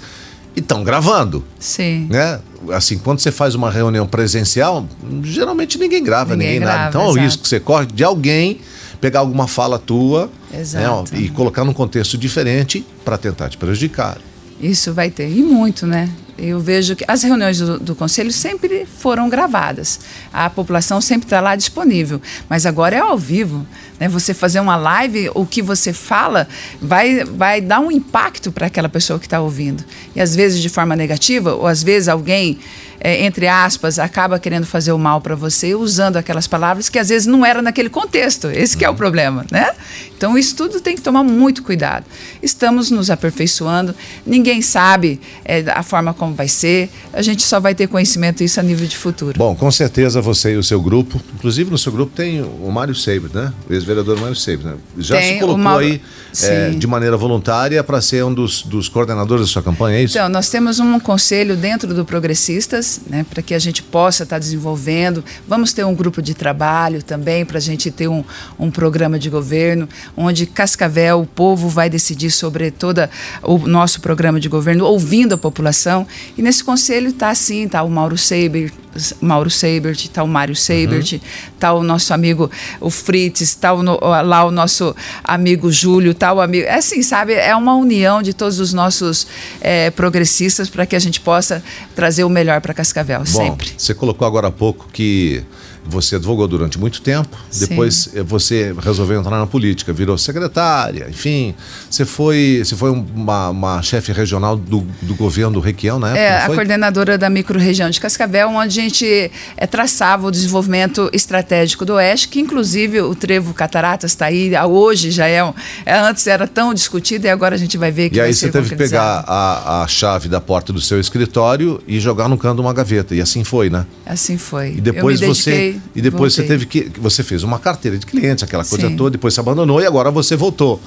e 0.55 0.61
estão 0.61 0.85
gravando. 0.85 1.45
Sim. 1.59 2.07
Né? 2.09 2.41
Assim, 2.73 2.99
quando 2.99 3.19
você 3.19 3.33
faz 3.33 3.55
uma 3.55 3.71
reunião 3.71 4.07
presencial, 4.07 4.87
geralmente 5.23 5.79
ninguém 5.79 6.03
grava, 6.03 6.37
ninguém, 6.37 6.55
ninguém 6.55 6.61
grava, 6.61 6.79
nada. 6.79 6.91
Então, 6.91 7.03
é 7.03 7.09
o 7.09 7.13
risco 7.13 7.43
que 7.43 7.49
você 7.49 7.59
corre 7.59 7.87
de 7.87 8.05
alguém 8.05 8.61
pegar 9.01 9.19
alguma 9.19 9.49
fala 9.49 9.81
tua 9.81 10.31
né, 10.53 11.19
e 11.19 11.29
colocar 11.31 11.65
num 11.65 11.73
contexto 11.73 12.17
diferente 12.17 12.87
para 13.05 13.19
tentar 13.19 13.49
te 13.49 13.59
prejudicar. 13.59 14.19
Isso 14.61 14.95
vai 14.95 15.11
ter, 15.11 15.29
e 15.29 15.43
muito, 15.43 15.89
né? 15.89 16.09
Eu 16.39 16.59
vejo 16.61 16.97
que 16.97 17.05
as 17.07 17.23
reuniões 17.23 17.59
do, 17.59 17.79
do 17.79 17.95
conselho 17.95 18.33
sempre 18.33 18.87
foram 18.87 19.29
gravadas. 19.29 20.01
A 20.33 20.49
população 20.49 21.01
sempre 21.01 21.27
está 21.27 21.41
lá 21.41 21.55
disponível. 21.55 22.21
Mas 22.49 22.65
agora 22.65 22.97
é 22.97 23.01
ao 23.01 23.19
vivo. 23.19 23.67
Né? 24.01 24.09
Você 24.09 24.33
fazer 24.33 24.61
uma 24.61 24.77
live, 24.77 25.31
o 25.35 25.45
que 25.45 25.61
você 25.61 25.93
fala 25.93 26.49
vai, 26.81 27.25
vai 27.25 27.61
dar 27.61 27.81
um 27.81 27.91
impacto 27.91 28.51
para 28.51 28.67
aquela 28.67 28.89
pessoa 28.89 29.19
que 29.19 29.27
está 29.27 29.41
ouvindo. 29.41 29.85
E 30.17 30.21
às 30.21 30.35
vezes 30.35 30.61
de 30.61 30.69
forma 30.69 30.97
negativa, 30.97 31.55
ou 31.55 31.67
às 31.67 31.83
vezes 31.83 32.09
alguém 32.09 32.59
é, 33.05 33.25
entre 33.25 33.49
aspas, 33.49 33.99
acaba 33.99 34.39
querendo 34.39 34.65
fazer 34.65 34.93
o 34.93 34.99
mal 34.99 35.21
para 35.21 35.35
você 35.35 35.75
usando 35.75 36.17
aquelas 36.17 36.47
palavras 36.47 36.89
que 36.89 36.99
às 36.99 37.09
vezes 37.09 37.27
não 37.27 37.45
era 37.45 37.61
naquele 37.61 37.91
contexto. 37.91 38.49
Esse 38.49 38.77
que 38.77 38.85
é 38.85 38.89
o 38.89 38.93
uhum. 38.93 38.97
problema, 38.97 39.45
né? 39.51 39.73
Então 40.17 40.39
isso 40.39 40.55
tudo 40.55 40.81
tem 40.81 40.95
que 40.95 41.03
tomar 41.03 41.25
muito 41.25 41.65
cuidado. 41.65 42.07
Estamos 42.41 42.93
nos 42.93 43.11
aperfeiçoando, 43.11 43.93
ninguém 44.25 44.63
sabe 44.63 45.21
é, 45.45 45.65
a 45.69 45.83
forma 45.83 46.15
como 46.15 46.33
vai 46.33 46.47
ser, 46.47 46.89
a 47.13 47.21
gente 47.21 47.43
só 47.43 47.59
vai 47.59 47.75
ter 47.75 47.89
conhecimento 47.89 48.39
disso 48.39 48.61
a 48.61 48.63
nível 48.63 48.87
de 48.87 48.97
futuro. 48.97 49.37
Bom, 49.37 49.57
com 49.57 49.71
certeza 49.73 50.21
você 50.21 50.53
e 50.53 50.57
o 50.57 50.63
seu 50.63 50.81
grupo, 50.81 51.21
inclusive 51.35 51.71
no 51.73 51.79
seu 51.79 51.91
grupo 51.91 52.15
tem 52.15 52.41
o 52.41 52.71
Mário 52.71 52.95
Seiber, 52.95 53.31
né? 53.35 53.53
O 53.69 53.73
ex-vereador 53.73 54.21
Mário 54.21 54.37
Seiber, 54.37 54.67
né? 54.67 54.75
Já 54.97 55.17
tem 55.17 55.35
se 55.35 55.41
colocou 55.41 55.59
Mauro... 55.59 55.85
aí 55.85 56.01
é, 56.41 56.71
de 56.71 56.87
maneira 56.87 57.17
voluntária 57.17 57.83
para 57.83 58.01
ser 58.01 58.25
um 58.25 58.33
dos, 58.33 58.63
dos 58.63 58.89
coordenadores 58.89 59.47
da 59.47 59.53
sua 59.53 59.63
campanha, 59.63 59.99
é 59.99 60.03
isso? 60.05 60.17
Então, 60.17 60.29
nós 60.29 60.49
temos 60.49 60.79
um 60.79 61.01
conselho 61.01 61.57
dentro 61.57 61.93
do 61.93 62.05
Progressistas, 62.05 62.92
né? 63.07 63.25
Para 63.29 63.43
que 63.43 63.55
a 63.55 63.59
gente 63.59 63.83
possa 63.83 64.23
estar 64.23 64.37
tá 64.37 64.41
desenvolvendo. 64.41 65.25
Vamos 65.47 65.73
ter 65.73 65.85
um 65.85 65.95
grupo 65.95 66.21
de 66.21 66.35
trabalho 66.35 67.03
também 67.03 67.45
para 67.45 67.59
a 67.59 67.61
gente 67.61 67.91
ter 67.91 68.09
um, 68.09 68.25
um 68.59 68.71
programa 68.71 69.19
de 69.19 69.29
governo 69.31 69.89
onde 70.17 70.47
Cascavel, 70.47 71.21
o 71.21 71.27
povo 71.27 71.69
vai 71.69 71.89
decidir 71.89 72.31
sobre 72.31 72.71
todo 72.71 73.09
o 73.43 73.59
nosso 73.59 74.01
programa 74.01 74.39
de 74.39 74.49
governo, 74.49 74.85
ouvindo 74.85 75.35
a 75.35 75.39
população. 75.39 76.07
E 76.37 76.43
nesse 76.43 76.63
conselho 76.63 77.09
está 77.09 77.31
assim, 77.31 77.65
está 77.65 77.83
o 77.83 77.91
Mauro 77.91 78.17
Seiber, 78.17 78.73
Mauro 79.21 79.51
Seibert, 79.51 80.05
está 80.05 80.23
o 80.23 80.29
Mário 80.29 80.55
Seibert, 80.55 81.15
está 81.55 81.73
uhum. 81.73 81.81
o 81.81 81.83
nosso 81.83 82.13
amigo 82.13 82.51
o 82.81 82.91
Fritz, 82.91 83.41
está 83.41 83.73
lá 83.73 84.45
o 84.45 84.51
nosso 84.51 84.95
amigo 85.25 85.73
Júlio, 85.73 86.13
está 86.13 86.33
o 86.33 86.41
amigo. 86.41 86.67
É 86.67 86.75
assim, 86.75 87.03
sabe? 87.03 87.33
É 87.33 87.55
uma 87.57 87.75
união 87.75 88.23
de 88.23 88.35
todos 88.35 88.61
os 88.61 88.73
nossos 88.73 89.27
é, 89.61 89.91
progressistas 89.91 90.69
para 90.69 90.85
que 90.85 90.95
a 90.95 90.99
gente 90.99 91.21
possa 91.21 91.63
trazer 91.95 92.25
o 92.25 92.29
melhor 92.29 92.61
para 92.61 92.72
Cascavel, 92.75 93.21
Bom, 93.21 93.27
sempre. 93.27 93.73
Você 93.77 93.95
colocou 93.95 94.27
agora 94.27 94.49
há 94.49 94.53
pouco 94.53 94.89
que 94.93 95.43
Você 95.85 96.17
advogou 96.17 96.47
durante 96.47 96.79
muito 96.79 97.03
tempo, 97.03 97.37
Sim. 97.51 97.67
depois 97.67 98.09
eh, 98.15 98.23
você 98.23 98.73
resolveu 98.81 99.19
entrar 99.19 99.37
na 99.37 99.47
política, 99.47 99.93
virou 99.93 100.17
secretária, 100.17 101.09
enfim. 101.11 101.55
Você 101.91 102.05
foi, 102.05 102.63
você 102.65 102.77
foi 102.77 102.91
uma, 102.91 103.49
uma 103.51 103.83
chefe 103.83 104.13
regional 104.13 104.57
do, 104.57 104.87
do 105.03 105.15
governo 105.15 105.55
do 105.55 105.61
Requião 105.61 105.99
na 105.99 106.09
época? 106.11 106.21
É, 106.23 106.39
não 106.47 106.53
a 106.53 106.55
coordenadora 106.55 107.19
da 107.19 107.29
microrregião 107.29 107.91
de 107.91 108.01
Cascavel, 108.01 108.49
onde 108.51 108.79
a 108.79 108.83
gente 108.83 109.31
é, 109.57 109.67
traçava 109.67 110.29
o 110.29 110.31
desenvolvimento 110.31 111.11
estratégico 111.13 111.85
do 111.85 111.95
Oeste, 111.95 112.29
que 112.29 112.39
inclusive 112.41 113.01
o 113.01 113.15
Trevo 113.15 113.53
Cataratas 113.53 114.13
está 114.13 114.27
aí, 114.27 114.55
a- 114.55 114.67
hoje 114.67 115.11
já 115.11 115.27
é, 115.27 115.43
um, 115.43 115.53
é, 115.85 115.99
antes 115.99 116.27
era 116.29 116.47
tão 116.47 116.73
discutido 116.73 117.27
e 117.27 117.31
agora 117.31 117.57
a 117.57 117.59
gente 117.59 117.77
vai 117.77 117.91
ver 117.91 118.09
que 118.11 118.17
E 118.17 118.21
aí 118.21 118.33
você 118.33 118.51
teve 118.51 118.69
que 118.69 118.77
pegar 118.77 119.25
a, 119.27 119.83
a 119.83 119.89
chave 119.89 120.29
da 120.29 120.41
porta 120.41 120.73
do 120.73 120.81
seu 120.81 121.01
escritório 121.01 121.83
e 121.89 121.99
jogar 121.99 122.29
no 122.29 122.39
canto 122.39 122.57
de 122.57 122.61
uma 122.61 122.73
gaveta. 122.73 123.15
E 123.15 123.21
assim 123.21 123.43
foi, 123.43 123.69
né? 123.69 123.85
Assim 124.07 124.39
foi. 124.39 124.75
E 124.77 124.81
depois 124.81 125.21
você 125.21 125.72
e 125.95 126.03
depois 126.03 126.33
você 126.33 126.43
voltei. 126.43 126.59
teve 126.59 126.67
que 126.67 127.01
você 127.01 127.23
fez 127.23 127.43
uma 127.43 127.59
carteira 127.59 127.99
de 127.99 128.07
clientes, 128.07 128.43
aquela 128.45 128.65
coisa 128.65 128.89
Sim. 128.89 128.97
toda, 128.97 129.11
depois 129.11 129.35
você 129.35 129.41
abandonou 129.41 129.81
e 129.81 129.87
agora 129.87 130.11
você 130.11 130.37
voltou. 130.37 130.81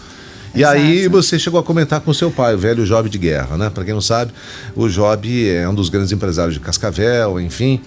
E 0.54 0.60
Exato. 0.62 0.78
aí 0.78 1.08
você 1.10 1.38
chegou 1.38 1.60
a 1.60 1.64
comentar 1.64 2.00
com 2.00 2.14
seu 2.14 2.32
pai, 2.32 2.56
o 2.56 2.58
velho 2.58 2.86
Job 2.86 3.10
de 3.10 3.18
Guerra, 3.18 3.58
né? 3.58 3.70
Para 3.70 3.84
quem 3.84 3.94
não 3.94 4.00
sabe, 4.00 4.32
o 4.74 4.88
Job 4.88 5.50
é 5.50 5.68
um 5.68 5.76
dos 5.76 5.90
grandes 5.90 6.14
empresários 6.14 6.54
de 6.54 6.62
Cascavel, 6.62 7.42
enfim. 7.42 7.82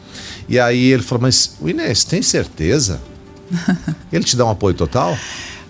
E 0.48 0.58
aí 0.58 0.92
ele 0.92 1.02
falou: 1.02 1.22
"Mas 1.22 1.56
o 1.60 1.68
Inês, 1.68 2.04
tem 2.04 2.20
certeza? 2.20 3.00
ele 4.12 4.22
te 4.22 4.36
dá 4.36 4.44
um 4.44 4.50
apoio 4.50 4.74
total?" 4.74 5.16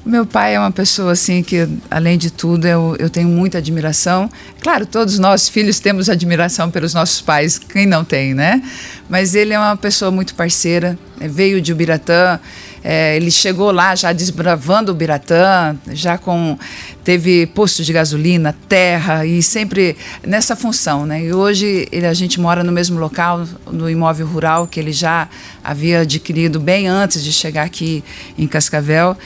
Meu 0.09 0.25
pai 0.25 0.55
é 0.55 0.59
uma 0.59 0.71
pessoa 0.71 1.13
assim 1.13 1.43
que, 1.43 1.69
além 1.91 2.17
de 2.17 2.31
tudo, 2.31 2.67
eu, 2.67 2.97
eu 2.99 3.11
tenho 3.11 3.29
muita 3.29 3.59
admiração. 3.59 4.31
Claro, 4.59 4.87
todos 4.87 5.19
nós 5.19 5.51
filhos 5.51 5.81
temos 5.81 6.09
admiração 6.09 6.71
pelos 6.71 6.95
nossos 6.95 7.21
pais, 7.21 7.59
quem 7.59 7.85
não 7.85 8.03
tem, 8.03 8.33
né? 8.33 8.63
Mas 9.07 9.35
ele 9.35 9.53
é 9.53 9.59
uma 9.59 9.77
pessoa 9.77 10.11
muito 10.11 10.35
parceira, 10.35 10.99
eh, 11.21 11.29
veio 11.29 11.61
de 11.61 11.75
Ubiratã, 11.75 12.41
eh, 12.83 13.17
ele 13.17 13.31
chegou 13.31 13.71
lá 13.71 13.95
já 13.95 14.13
desbravando 14.13 14.93
Ubiratã, 14.93 15.77
já 15.93 16.17
com 16.17 16.59
teve 17.03 17.47
posto 17.47 17.83
de 17.83 17.93
gasolina, 17.93 18.55
terra 18.69 19.25
e 19.25 19.43
sempre 19.43 19.97
nessa 20.27 20.55
função, 20.55 21.07
né? 21.07 21.25
E 21.25 21.33
hoje 21.33 21.89
ele, 21.91 22.07
a 22.07 22.13
gente 22.13 22.39
mora 22.39 22.63
no 22.63 22.71
mesmo 22.71 22.99
local, 23.01 23.47
no 23.71 23.89
imóvel 23.89 24.27
rural 24.27 24.67
que 24.67 24.79
ele 24.79 24.93
já 24.93 25.27
havia 25.65 26.01
adquirido 26.01 26.61
bem 26.61 26.87
antes 26.87 27.25
de 27.25 27.33
chegar 27.33 27.65
aqui 27.65 28.05
em 28.37 28.47
Cascavel. 28.47 29.17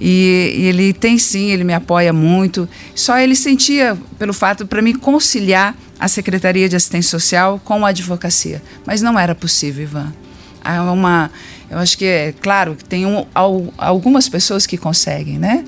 E, 0.00 0.54
e 0.56 0.64
ele 0.66 0.92
tem 0.92 1.18
sim, 1.18 1.50
ele 1.50 1.64
me 1.64 1.74
apoia 1.74 2.12
muito. 2.12 2.68
Só 2.94 3.18
ele 3.18 3.34
sentia 3.34 3.98
pelo 4.18 4.32
fato 4.32 4.66
para 4.66 4.80
me 4.80 4.94
conciliar 4.94 5.74
a 5.98 6.08
Secretaria 6.08 6.68
de 6.68 6.76
Assistência 6.76 7.10
Social 7.10 7.60
com 7.64 7.86
a 7.86 7.90
advocacia, 7.90 8.62
mas 8.84 9.02
não 9.02 9.18
era 9.18 9.34
possível, 9.34 9.84
Ivan. 9.84 10.12
Há 10.64 10.92
uma, 10.92 11.30
eu 11.72 11.78
acho 11.78 11.96
que 11.98 12.04
é 12.04 12.34
claro 12.40 12.76
que 12.76 12.84
tem 12.84 13.04
um, 13.06 13.24
al- 13.34 13.72
algumas 13.78 14.28
pessoas 14.28 14.66
que 14.66 14.76
conseguem, 14.76 15.38
né? 15.38 15.64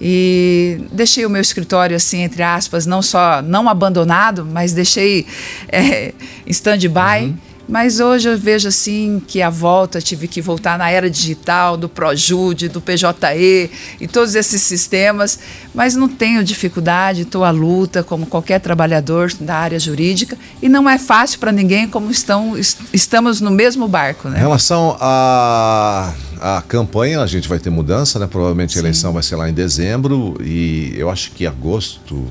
E 0.00 0.78
deixei 0.92 1.24
o 1.24 1.30
meu 1.30 1.40
escritório 1.40 1.96
assim, 1.96 2.20
entre 2.22 2.42
aspas, 2.42 2.84
não 2.84 3.00
só 3.00 3.40
não 3.40 3.68
abandonado, 3.68 4.44
mas 4.44 4.72
deixei 4.72 5.26
é, 5.70 6.12
em 6.46 6.50
stand-by. 6.50 7.34
Mas 7.68 7.98
hoje 7.98 8.28
eu 8.28 8.38
vejo 8.38 8.68
assim 8.68 9.20
que 9.26 9.42
a 9.42 9.50
volta 9.50 10.00
tive 10.00 10.28
que 10.28 10.40
voltar 10.40 10.78
na 10.78 10.88
era 10.88 11.10
digital, 11.10 11.76
do 11.76 11.88
Projude, 11.88 12.68
do 12.68 12.80
PJE 12.80 13.70
e 14.00 14.06
todos 14.06 14.36
esses 14.36 14.62
sistemas, 14.62 15.38
mas 15.74 15.96
não 15.96 16.08
tenho 16.08 16.44
dificuldade, 16.44 17.22
estou 17.22 17.42
à 17.44 17.50
luta 17.50 18.04
como 18.04 18.24
qualquer 18.26 18.60
trabalhador 18.60 19.32
da 19.40 19.56
área 19.56 19.80
jurídica 19.80 20.38
e 20.62 20.68
não 20.68 20.88
é 20.88 20.96
fácil 20.96 21.40
para 21.40 21.50
ninguém 21.50 21.88
como 21.88 22.08
estão, 22.10 22.56
est- 22.56 22.78
estamos 22.92 23.40
no 23.40 23.50
mesmo 23.50 23.88
barco, 23.88 24.28
Em 24.28 24.32
né? 24.32 24.38
relação 24.38 24.96
à 25.00 26.14
à 26.40 26.62
campanha, 26.68 27.20
a 27.22 27.26
gente 27.26 27.48
vai 27.48 27.58
ter 27.58 27.70
mudança, 27.70 28.18
né? 28.18 28.26
Provavelmente 28.30 28.76
a 28.76 28.80
eleição 28.80 29.10
vai 29.12 29.22
ser 29.22 29.36
lá 29.36 29.48
em 29.48 29.54
dezembro 29.54 30.36
e 30.40 30.92
eu 30.96 31.08
acho 31.10 31.30
que 31.32 31.46
agosto 31.46 32.26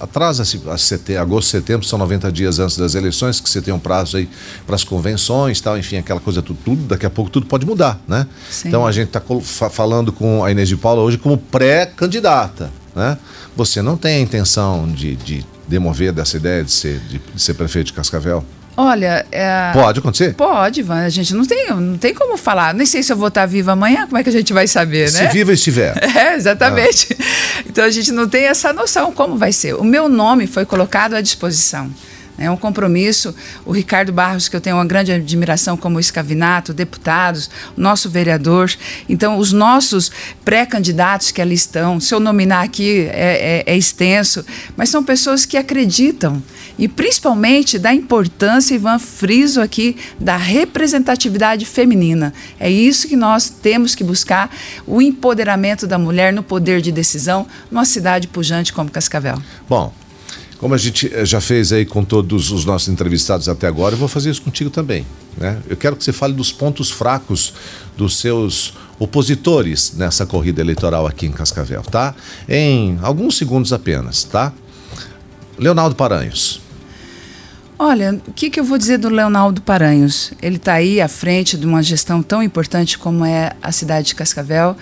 atrasa-se 0.00 0.60
a 0.68 0.76
sete- 0.76 1.16
agosto, 1.16 1.48
setembro, 1.50 1.86
são 1.86 1.98
90 1.98 2.30
dias 2.32 2.58
antes 2.58 2.76
das 2.76 2.94
eleições, 2.94 3.40
que 3.40 3.48
você 3.48 3.60
tem 3.62 3.72
um 3.72 3.78
prazo 3.78 4.16
aí 4.16 4.28
para 4.66 4.74
as 4.76 4.84
convenções, 4.84 5.60
tal, 5.60 5.78
enfim, 5.78 5.96
aquela 5.96 6.20
coisa 6.20 6.42
tudo, 6.42 6.58
tudo, 6.64 6.82
daqui 6.84 7.06
a 7.06 7.10
pouco 7.10 7.30
tudo 7.30 7.46
pode 7.46 7.64
mudar, 7.66 8.00
né? 8.06 8.26
Sim. 8.50 8.68
Então 8.68 8.86
a 8.86 8.92
gente 8.92 9.08
está 9.08 9.22
falando 9.70 10.12
com 10.12 10.44
a 10.44 10.50
Inês 10.50 10.68
de 10.68 10.76
Paula 10.76 11.02
hoje 11.02 11.18
como 11.18 11.36
pré-candidata, 11.38 12.70
né? 12.94 13.18
Você 13.56 13.80
não 13.82 13.96
tem 13.96 14.16
a 14.16 14.20
intenção 14.20 14.86
de, 14.90 15.16
de 15.16 15.46
demover 15.66 16.12
dessa 16.12 16.36
ideia 16.36 16.62
de 16.62 16.70
ser, 16.70 16.98
de, 17.00 17.18
de 17.34 17.40
ser 17.42 17.54
prefeito 17.54 17.86
de 17.86 17.92
Cascavel? 17.94 18.44
Olha, 18.76 19.24
é, 19.32 19.70
Pode 19.72 20.00
acontecer? 20.00 20.34
Pode, 20.34 20.80
Ivan. 20.80 21.04
A 21.04 21.08
gente 21.08 21.34
não 21.34 21.46
tem, 21.46 21.68
não 21.70 21.96
tem 21.96 22.12
como 22.12 22.36
falar. 22.36 22.74
Nem 22.74 22.86
sei 22.86 23.02
se 23.02 23.10
eu 23.12 23.16
vou 23.16 23.28
estar 23.28 23.46
viva 23.46 23.72
amanhã, 23.72 24.04
como 24.06 24.18
é 24.18 24.22
que 24.22 24.28
a 24.28 24.32
gente 24.32 24.52
vai 24.52 24.66
saber, 24.66 25.08
Se 25.10 25.22
né? 25.22 25.28
viva 25.30 25.52
estiver. 25.52 25.94
É, 26.16 26.34
exatamente. 26.34 27.16
Então 27.66 27.84
a 27.84 27.90
gente 27.90 28.10
não 28.12 28.28
tem 28.28 28.44
essa 28.44 28.72
noção 28.72 29.12
como 29.12 29.36
vai 29.36 29.52
ser. 29.52 29.74
O 29.74 29.84
meu 29.84 30.08
nome 30.08 30.46
foi 30.46 30.64
colocado 30.64 31.14
à 31.14 31.20
disposição. 31.20 31.90
É 32.38 32.50
um 32.50 32.56
compromisso. 32.56 33.34
O 33.64 33.72
Ricardo 33.72 34.12
Barros, 34.12 34.48
que 34.48 34.54
eu 34.56 34.60
tenho 34.60 34.76
uma 34.76 34.84
grande 34.84 35.10
admiração 35.12 35.76
como 35.76 35.98
escavinato, 35.98 36.74
deputados, 36.74 37.48
nosso 37.76 38.10
vereador. 38.10 38.70
Então, 39.08 39.38
os 39.38 39.52
nossos 39.52 40.10
pré-candidatos 40.44 41.30
que 41.30 41.40
ali 41.40 41.54
estão, 41.54 41.98
se 41.98 42.14
eu 42.14 42.20
nominar 42.20 42.62
aqui 42.62 43.08
é, 43.10 43.64
é- 43.66 43.72
é 43.72 43.76
extenso, 43.76 44.44
mas 44.76 44.88
são 44.90 45.02
pessoas 45.02 45.46
que 45.46 45.56
acreditam. 45.56 46.42
E 46.78 46.86
principalmente 46.88 47.78
da 47.78 47.94
importância, 47.94 48.74
Ivan 48.74 48.98
Friso 48.98 49.62
aqui, 49.62 49.96
da 50.20 50.36
representatividade 50.36 51.64
feminina. 51.64 52.34
É 52.60 52.70
isso 52.70 53.08
que 53.08 53.16
nós 53.16 53.48
temos 53.48 53.94
que 53.94 54.04
buscar, 54.04 54.54
o 54.86 55.00
empoderamento 55.00 55.86
da 55.86 55.98
mulher 55.98 56.32
no 56.32 56.42
poder 56.42 56.82
de 56.82 56.92
decisão 56.92 57.46
numa 57.70 57.84
cidade 57.86 58.28
pujante 58.28 58.72
como 58.74 58.90
Cascavel. 58.90 59.40
Bom, 59.68 59.92
como 60.58 60.74
a 60.74 60.78
gente 60.78 61.12
eh, 61.12 61.24
já 61.24 61.40
fez 61.40 61.72
aí 61.72 61.84
com 61.84 62.04
todos 62.04 62.50
os 62.50 62.64
nossos 62.64 62.88
entrevistados 62.88 63.48
até 63.48 63.66
agora, 63.66 63.94
eu 63.94 63.98
vou 63.98 64.08
fazer 64.08 64.30
isso 64.30 64.42
contigo 64.42 64.70
também. 64.70 65.06
Né? 65.36 65.60
Eu 65.68 65.76
quero 65.76 65.96
que 65.96 66.04
você 66.04 66.12
fale 66.12 66.32
dos 66.32 66.50
pontos 66.50 66.90
fracos 66.90 67.52
dos 67.96 68.18
seus 68.18 68.74
opositores 68.98 69.92
nessa 69.94 70.24
corrida 70.24 70.60
eleitoral 70.60 71.06
aqui 71.06 71.26
em 71.26 71.32
Cascavel, 71.32 71.82
tá? 71.82 72.14
Em 72.48 72.98
alguns 73.02 73.36
segundos 73.36 73.72
apenas, 73.72 74.24
tá? 74.24 74.52
Leonardo 75.58 75.94
Paranhos. 75.94 76.60
Olha, 77.78 78.18
o 78.26 78.32
que, 78.32 78.48
que 78.48 78.58
eu 78.58 78.64
vou 78.64 78.78
dizer 78.78 78.96
do 78.96 79.10
Leonardo 79.10 79.60
Paranhos? 79.60 80.32
Ele 80.40 80.56
está 80.56 80.74
aí 80.74 80.98
à 80.98 81.08
frente 81.08 81.58
de 81.58 81.66
uma 81.66 81.82
gestão 81.82 82.22
tão 82.22 82.42
importante 82.42 82.98
como 82.98 83.22
é 83.22 83.52
a 83.62 83.70
cidade 83.70 84.08
de 84.08 84.14
Cascavel. 84.14 84.74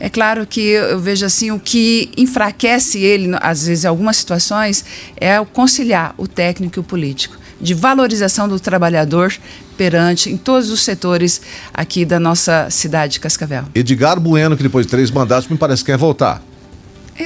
É 0.00 0.08
claro 0.08 0.46
que 0.46 0.60
eu 0.60 1.00
vejo 1.00 1.26
assim, 1.26 1.50
o 1.50 1.58
que 1.58 2.10
enfraquece 2.16 2.98
ele, 2.98 3.36
às 3.40 3.66
vezes, 3.66 3.84
em 3.84 3.88
algumas 3.88 4.16
situações, 4.16 4.84
é 5.16 5.40
o 5.40 5.46
conciliar 5.46 6.14
o 6.16 6.28
técnico 6.28 6.78
e 6.78 6.80
o 6.80 6.84
político, 6.84 7.36
de 7.60 7.74
valorização 7.74 8.48
do 8.48 8.60
trabalhador 8.60 9.32
perante 9.76 10.30
em 10.30 10.36
todos 10.36 10.70
os 10.70 10.82
setores 10.82 11.40
aqui 11.74 12.04
da 12.04 12.20
nossa 12.20 12.68
cidade 12.70 13.14
de 13.14 13.20
Cascavel. 13.20 13.64
Edgar 13.74 14.20
Bueno, 14.20 14.56
que 14.56 14.62
depois 14.62 14.86
de 14.86 14.90
três 14.90 15.10
mandatos 15.10 15.48
me 15.48 15.56
parece 15.56 15.82
que 15.82 15.90
quer 15.90 15.98
voltar. 15.98 16.42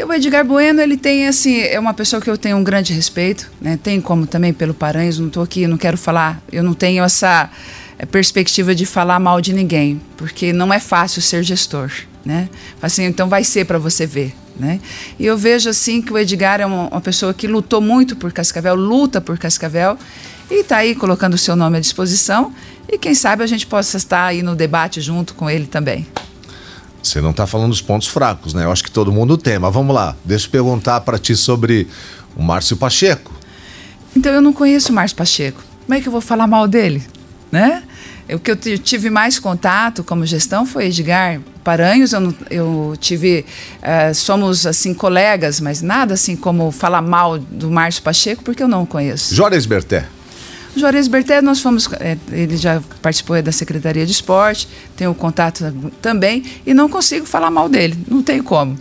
O 0.06 0.12
Edgar 0.12 0.44
Bueno, 0.44 0.80
ele 0.80 0.96
tem 0.96 1.28
assim, 1.28 1.60
é 1.60 1.78
uma 1.78 1.92
pessoa 1.92 2.20
que 2.22 2.30
eu 2.30 2.38
tenho 2.38 2.56
um 2.56 2.64
grande 2.64 2.94
respeito, 2.94 3.50
né? 3.60 3.78
Tem 3.82 4.00
como 4.00 4.26
também 4.26 4.50
pelo 4.50 4.72
Paranhos, 4.72 5.18
não 5.18 5.26
estou 5.26 5.42
aqui, 5.42 5.66
não 5.66 5.76
quero 5.76 5.98
falar, 5.98 6.42
eu 6.50 6.62
não 6.62 6.72
tenho 6.72 7.04
essa 7.04 7.50
eh, 7.98 8.06
perspectiva 8.06 8.74
de 8.74 8.86
falar 8.86 9.20
mal 9.20 9.38
de 9.42 9.52
ninguém, 9.52 10.00
porque 10.16 10.50
não 10.50 10.72
é 10.72 10.80
fácil 10.80 11.20
ser 11.20 11.42
gestor, 11.42 11.90
né? 12.24 12.48
Assim, 12.80 13.04
então 13.04 13.28
vai 13.28 13.44
ser 13.44 13.64
para 13.64 13.78
você 13.78 14.06
ver, 14.06 14.34
né? 14.56 14.80
E 15.18 15.26
eu 15.26 15.36
vejo 15.36 15.68
assim 15.68 16.00
que 16.00 16.12
o 16.12 16.18
Edgar 16.18 16.60
é 16.60 16.66
uma, 16.66 16.88
uma 16.88 17.00
pessoa 17.00 17.34
que 17.34 17.46
lutou 17.46 17.80
muito 17.80 18.16
por 18.16 18.32
Cascavel, 18.32 18.74
luta 18.74 19.20
por 19.20 19.38
Cascavel 19.38 19.98
e 20.50 20.60
está 20.60 20.78
aí 20.78 20.94
colocando 20.94 21.34
o 21.34 21.38
seu 21.38 21.56
nome 21.56 21.78
à 21.78 21.80
disposição 21.80 22.52
e 22.88 22.98
quem 22.98 23.14
sabe 23.14 23.42
a 23.42 23.46
gente 23.46 23.66
possa 23.66 23.96
estar 23.96 24.26
aí 24.26 24.42
no 24.42 24.54
debate 24.54 25.00
junto 25.00 25.34
com 25.34 25.48
ele 25.48 25.66
também. 25.66 26.06
Você 27.02 27.20
não 27.20 27.30
está 27.30 27.46
falando 27.46 27.70
dos 27.70 27.82
pontos 27.82 28.06
fracos, 28.06 28.54
né? 28.54 28.64
Eu 28.64 28.70
acho 28.70 28.84
que 28.84 28.90
todo 28.90 29.10
mundo 29.10 29.36
tem, 29.36 29.58
mas 29.58 29.74
vamos 29.74 29.94
lá. 29.94 30.14
Deixa 30.24 30.46
eu 30.46 30.50
perguntar 30.50 31.00
para 31.00 31.18
ti 31.18 31.34
sobre 31.34 31.88
o 32.36 32.42
Márcio 32.42 32.76
Pacheco. 32.76 33.32
Então 34.16 34.32
eu 34.32 34.40
não 34.40 34.52
conheço 34.52 34.92
o 34.92 34.94
Márcio 34.94 35.16
Pacheco. 35.16 35.60
Como 35.84 35.98
é 35.98 36.00
que 36.00 36.06
eu 36.06 36.12
vou 36.12 36.20
falar 36.20 36.46
mal 36.46 36.68
dele? 36.68 37.02
Né? 37.50 37.82
O 38.30 38.38
que 38.38 38.50
eu 38.50 38.56
tive 38.56 39.10
mais 39.10 39.38
contato 39.38 40.02
como 40.04 40.24
gestão 40.24 40.64
foi 40.64 40.86
Edgar 40.86 41.40
Paranhos. 41.64 42.12
Eu, 42.12 42.20
não- 42.20 42.34
eu 42.50 42.94
tive. 43.00 43.44
eh, 43.82 44.14
somos 44.14 44.66
assim 44.66 44.94
colegas, 44.94 45.60
mas 45.60 45.82
nada 45.82 46.14
assim 46.14 46.34
como 46.36 46.70
falar 46.70 47.02
mal 47.02 47.38
do 47.38 47.70
Márcio 47.70 48.02
Pacheco, 48.02 48.42
porque 48.42 48.62
eu 48.62 48.68
não 48.68 48.82
o 48.82 48.86
conheço. 48.86 49.34
Juarez 49.34 49.66
Berté. 49.66 50.06
Juarez 50.74 51.06
Berté, 51.08 51.42
nós 51.42 51.60
fomos. 51.60 51.88
eh, 52.00 52.16
ele 52.30 52.56
já 52.56 52.80
participou 53.02 53.40
da 53.42 53.52
Secretaria 53.52 54.06
de 54.06 54.12
Esporte, 54.12 54.66
tenho 54.96 55.14
contato 55.14 55.72
também, 56.00 56.42
e 56.66 56.72
não 56.72 56.88
consigo 56.88 57.26
falar 57.26 57.50
mal 57.50 57.68
dele. 57.68 57.96
Não 58.08 58.22
tenho 58.22 58.42
como. 58.42 58.78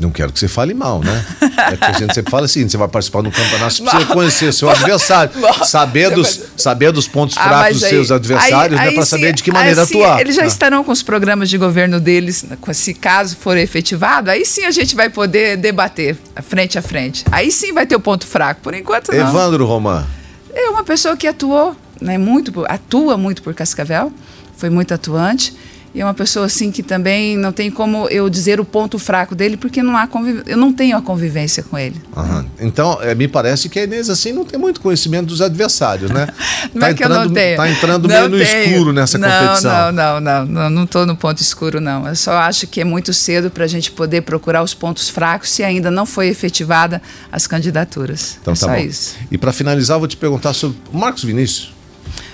Não 0.00 0.10
quero 0.10 0.32
que 0.32 0.38
você 0.40 0.48
fale 0.48 0.74
mal, 0.74 1.00
né? 1.00 1.24
É 1.40 1.76
que 1.76 1.84
a 1.84 1.92
gente 1.92 2.14
sempre 2.14 2.30
fala 2.30 2.46
assim: 2.46 2.68
você 2.68 2.76
vai 2.76 2.88
participar 2.88 3.22
do 3.22 3.30
campeonato, 3.30 3.74
você 3.74 3.82
precisa 3.82 4.06
conhecer 4.06 4.46
o 4.46 4.52
seu 4.52 4.70
adversário, 4.70 5.32
saber 5.64 6.10
dos, 6.10 6.40
saber 6.56 6.92
dos 6.92 7.06
pontos 7.06 7.36
ah, 7.36 7.42
fracos 7.42 7.80
dos 7.80 7.88
seus 7.88 8.10
adversários, 8.10 8.78
aí, 8.80 8.88
né? 8.88 8.94
Para 8.94 9.04
saber 9.04 9.32
de 9.32 9.42
que 9.42 9.52
maneira 9.52 9.82
assim, 9.82 10.02
atuar. 10.02 10.20
Eles 10.20 10.34
já 10.34 10.42
ah. 10.42 10.46
estarão 10.46 10.82
com 10.82 10.92
os 10.92 11.02
programas 11.02 11.48
de 11.50 11.58
governo 11.58 12.00
deles, 12.00 12.44
se 12.72 12.94
caso 12.94 13.36
for 13.36 13.56
efetivado, 13.56 14.30
aí 14.30 14.44
sim 14.44 14.64
a 14.64 14.70
gente 14.70 14.96
vai 14.96 15.10
poder 15.10 15.56
debater 15.56 16.16
frente 16.42 16.78
a 16.78 16.82
frente. 16.82 17.24
Aí 17.30 17.52
sim 17.52 17.72
vai 17.72 17.86
ter 17.86 17.94
o 17.94 18.00
ponto 18.00 18.26
fraco. 18.26 18.60
Por 18.62 18.74
enquanto, 18.74 19.12
não. 19.12 19.28
Evandro 19.28 19.66
Roman. 19.66 20.06
É 20.54 20.68
uma 20.68 20.84
pessoa 20.84 21.16
que 21.16 21.26
atuou, 21.26 21.76
né, 22.00 22.18
muito, 22.18 22.64
atua 22.68 23.16
muito 23.16 23.42
por 23.42 23.54
Cascavel, 23.54 24.12
foi 24.56 24.70
muito 24.70 24.92
atuante. 24.92 25.54
E 25.94 26.00
é 26.00 26.04
uma 26.04 26.14
pessoa 26.14 26.46
assim 26.46 26.70
que 26.70 26.82
também 26.82 27.36
não 27.36 27.52
tem 27.52 27.70
como 27.70 28.08
eu 28.08 28.28
dizer 28.30 28.58
o 28.58 28.64
ponto 28.64 28.98
fraco 28.98 29.34
dele, 29.34 29.58
porque 29.58 29.82
não 29.82 29.96
há 29.96 30.08
eu 30.46 30.56
não 30.56 30.72
tenho 30.72 30.96
a 30.96 31.02
convivência 31.02 31.62
com 31.62 31.78
ele. 31.78 32.00
Uhum. 32.16 32.46
Então, 32.60 32.98
é, 33.02 33.14
me 33.14 33.28
parece 33.28 33.68
que 33.68 33.78
a 33.78 33.84
Inês 33.84 34.08
assim 34.08 34.32
não 34.32 34.44
tem 34.44 34.58
muito 34.58 34.80
conhecimento 34.80 35.26
dos 35.26 35.42
adversários, 35.42 36.10
né? 36.10 36.28
não 36.72 36.80
tá 36.80 36.88
é 36.88 36.94
que 36.94 37.02
entrando, 37.02 37.20
eu 37.20 37.26
não 37.26 37.34
tenho. 37.34 37.56
Tá 37.56 37.70
entrando 37.70 38.08
não 38.08 38.14
meio 38.14 38.28
no 38.28 38.38
tenho. 38.38 38.72
escuro 38.72 38.92
nessa 38.92 39.18
não, 39.18 39.28
competição. 39.28 39.92
Não, 39.92 40.20
não, 40.20 40.46
não, 40.46 40.70
não 40.70 40.84
estou 40.84 41.04
no 41.04 41.14
ponto 41.14 41.42
escuro, 41.42 41.80
não. 41.80 42.06
Eu 42.06 42.16
só 42.16 42.32
acho 42.38 42.66
que 42.66 42.80
é 42.80 42.84
muito 42.84 43.12
cedo 43.12 43.50
para 43.50 43.64
a 43.64 43.68
gente 43.68 43.90
poder 43.90 44.22
procurar 44.22 44.62
os 44.62 44.72
pontos 44.72 45.10
fracos 45.10 45.50
se 45.50 45.62
ainda 45.62 45.90
não 45.90 46.06
foi 46.06 46.28
efetivada 46.28 47.02
as 47.30 47.46
candidaturas. 47.46 48.38
Então, 48.40 48.54
é 48.54 48.56
tá 48.56 48.66
bom. 48.68 48.76
isso. 48.76 49.16
E 49.30 49.36
para 49.36 49.52
finalizar, 49.52 49.96
eu 49.96 50.00
vou 50.00 50.08
te 50.08 50.16
perguntar 50.16 50.54
sobre 50.54 50.78
o 50.90 50.96
Marcos 50.96 51.22
Vinícius. 51.22 51.72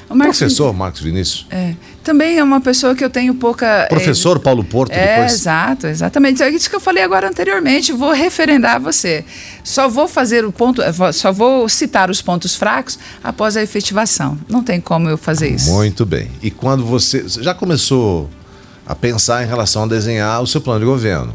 O 0.08 0.14
Marcos 0.14 0.38
Professor 0.38 0.72
Marcos 0.72 1.02
Vinícius. 1.02 1.46
É. 1.50 1.74
Também 2.02 2.38
é 2.38 2.42
uma 2.42 2.60
pessoa 2.60 2.94
que 2.94 3.04
eu 3.04 3.10
tenho 3.10 3.34
pouca. 3.34 3.66
É, 3.66 3.86
Professor 3.86 4.36
é, 4.36 4.40
Paulo 4.40 4.64
Porto, 4.64 4.92
é, 4.92 5.16
depois. 5.16 5.32
Exato, 5.32 5.86
exatamente. 5.86 6.42
É 6.42 6.48
isso 6.48 6.70
que 6.70 6.76
eu 6.76 6.80
falei 6.80 7.02
agora 7.02 7.28
anteriormente. 7.28 7.92
Vou 7.92 8.12
referendar 8.12 8.80
você. 8.80 9.24
Só 9.62 9.88
vou 9.88 10.08
fazer 10.08 10.44
o 10.44 10.52
ponto, 10.52 10.82
só 11.12 11.32
vou 11.32 11.68
citar 11.68 12.10
os 12.10 12.22
pontos 12.22 12.54
fracos 12.54 12.98
após 13.22 13.56
a 13.56 13.62
efetivação. 13.62 14.38
Não 14.48 14.62
tem 14.62 14.80
como 14.80 15.08
eu 15.08 15.18
fazer 15.18 15.50
isso. 15.50 15.70
Muito 15.70 16.06
bem. 16.06 16.30
E 16.42 16.50
quando 16.50 16.84
você. 16.84 17.22
Você 17.22 17.42
já 17.42 17.52
começou 17.54 18.30
a 18.86 18.94
pensar 18.94 19.44
em 19.44 19.46
relação 19.46 19.82
a 19.82 19.86
desenhar 19.86 20.42
o 20.42 20.46
seu 20.46 20.60
plano 20.60 20.80
de 20.80 20.86
governo? 20.86 21.34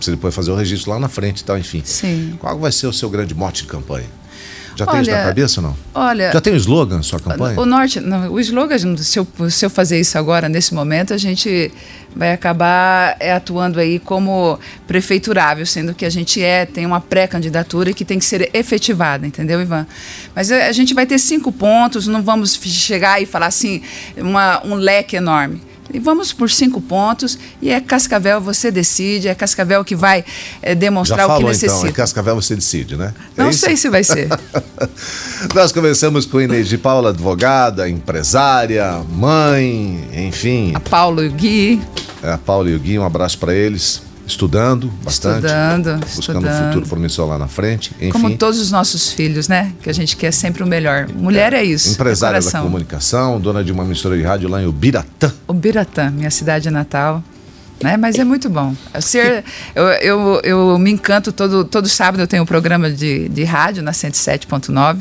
Você 0.00 0.10
depois 0.10 0.34
fazer 0.34 0.50
o 0.50 0.54
registro 0.54 0.90
lá 0.90 0.98
na 0.98 1.08
frente 1.08 1.40
e 1.40 1.44
tal, 1.44 1.58
enfim. 1.58 1.82
Sim. 1.84 2.36
Qual 2.38 2.58
vai 2.58 2.70
ser 2.70 2.86
o 2.86 2.92
seu 2.92 3.08
grande 3.08 3.34
mote 3.34 3.62
de 3.62 3.68
campanha? 3.68 4.08
Já 4.76 4.86
tem 4.86 5.00
isso 5.02 5.10
na 5.10 5.22
cabeça 5.22 5.60
ou 5.60 5.66
não? 5.66 5.76
Olha. 5.94 6.32
Já 6.32 6.40
tem 6.40 6.52
o 6.52 6.56
slogan 6.56 7.02
sua 7.02 7.20
campanha? 7.20 7.60
O 7.60 7.66
norte, 7.66 8.00
não, 8.00 8.32
o 8.32 8.40
slogan, 8.40 8.96
se 8.96 9.18
eu, 9.18 9.26
se 9.50 9.64
eu 9.64 9.70
fazer 9.70 10.00
isso 10.00 10.18
agora, 10.18 10.48
nesse 10.48 10.74
momento, 10.74 11.14
a 11.14 11.18
gente 11.18 11.72
vai 12.14 12.32
acabar 12.32 13.16
é, 13.18 13.32
atuando 13.32 13.80
aí 13.80 13.98
como 13.98 14.58
prefeiturável, 14.86 15.66
sendo 15.66 15.94
que 15.94 16.04
a 16.04 16.10
gente 16.10 16.42
é, 16.42 16.64
tem 16.64 16.86
uma 16.86 17.00
pré-candidatura 17.00 17.92
que 17.92 18.04
tem 18.04 18.18
que 18.18 18.24
ser 18.24 18.50
efetivada, 18.54 19.26
entendeu, 19.26 19.60
Ivan? 19.60 19.86
Mas 20.34 20.50
a, 20.50 20.66
a 20.66 20.72
gente 20.72 20.94
vai 20.94 21.06
ter 21.06 21.18
cinco 21.18 21.50
pontos, 21.50 22.06
não 22.06 22.22
vamos 22.22 22.54
chegar 22.54 23.20
e 23.20 23.26
falar 23.26 23.46
assim, 23.46 23.82
uma, 24.16 24.64
um 24.64 24.74
leque 24.74 25.16
enorme. 25.16 25.60
E 25.92 25.98
vamos 25.98 26.32
por 26.32 26.50
cinco 26.50 26.80
pontos 26.80 27.38
e 27.60 27.70
é 27.70 27.80
Cascavel 27.80 28.40
você 28.40 28.70
decide, 28.70 29.28
é 29.28 29.34
Cascavel 29.34 29.84
que 29.84 29.94
vai 29.94 30.24
é, 30.62 30.74
demonstrar 30.74 31.20
Já 31.20 31.26
falou, 31.26 31.42
o 31.42 31.44
que 31.44 31.48
necessita. 31.52 31.76
Então, 31.76 31.90
é 31.90 31.92
Cascavel 31.92 32.34
você 32.34 32.54
decide, 32.54 32.96
né? 32.96 33.14
É 33.36 33.42
Não 33.42 33.52
sei 33.52 33.76
se 33.76 33.88
vai 33.88 34.02
ser. 34.02 34.28
Nós 35.54 35.72
conversamos 35.72 36.26
com 36.26 36.40
Inês 36.40 36.68
de 36.68 36.78
Paula, 36.78 37.10
advogada, 37.10 37.88
empresária, 37.88 39.04
mãe, 39.10 40.08
enfim. 40.26 40.72
A 40.74 40.80
Paulo 40.80 41.22
e 41.22 41.28
o 41.28 41.32
Gui. 41.32 41.82
É, 42.22 42.32
a 42.32 42.38
Paulo 42.38 42.68
e 42.68 42.74
o 42.74 42.78
Gui, 42.78 42.98
um 42.98 43.04
abraço 43.04 43.38
para 43.38 43.54
eles 43.54 44.02
estudando 44.26 44.88
bastante. 45.02 45.46
Estudando, 45.46 45.96
buscando 45.98 46.38
estudando. 46.38 46.46
um 46.46 46.66
futuro 46.66 46.86
promissor 46.86 47.28
lá 47.28 47.38
na 47.38 47.48
frente. 47.48 47.92
Enfim. 48.00 48.10
Como 48.10 48.36
todos 48.36 48.60
os 48.60 48.70
nossos 48.70 49.12
filhos, 49.12 49.48
né? 49.48 49.72
Que 49.82 49.90
a 49.90 49.92
gente 49.92 50.16
quer 50.16 50.32
sempre 50.32 50.62
o 50.62 50.66
melhor. 50.66 51.08
Mulher 51.08 51.52
é, 51.52 51.58
é 51.58 51.64
isso. 51.64 51.92
Empresária 51.92 52.38
é 52.38 52.40
da 52.40 52.60
comunicação, 52.60 53.40
dona 53.40 53.62
de 53.62 53.72
uma 53.72 53.84
emissora 53.84 54.16
de 54.16 54.22
rádio 54.22 54.48
lá 54.48 54.62
em 54.62 54.66
Ubiratã. 54.66 55.32
Ubiratã, 55.46 56.10
minha 56.10 56.30
cidade 56.30 56.70
natal. 56.70 57.22
Né? 57.82 57.96
Mas 57.96 58.18
é 58.18 58.24
muito 58.24 58.48
bom. 58.48 58.74
Ser, 59.00 59.44
eu, 59.74 59.84
eu, 59.84 60.40
eu 60.42 60.78
me 60.78 60.90
encanto 60.90 61.32
todo, 61.32 61.64
todo 61.64 61.88
sábado 61.88 62.20
eu 62.20 62.26
tenho 62.26 62.42
um 62.42 62.46
programa 62.46 62.90
de, 62.90 63.28
de 63.28 63.44
rádio 63.44 63.82
na 63.82 63.92
107.9 63.92 64.98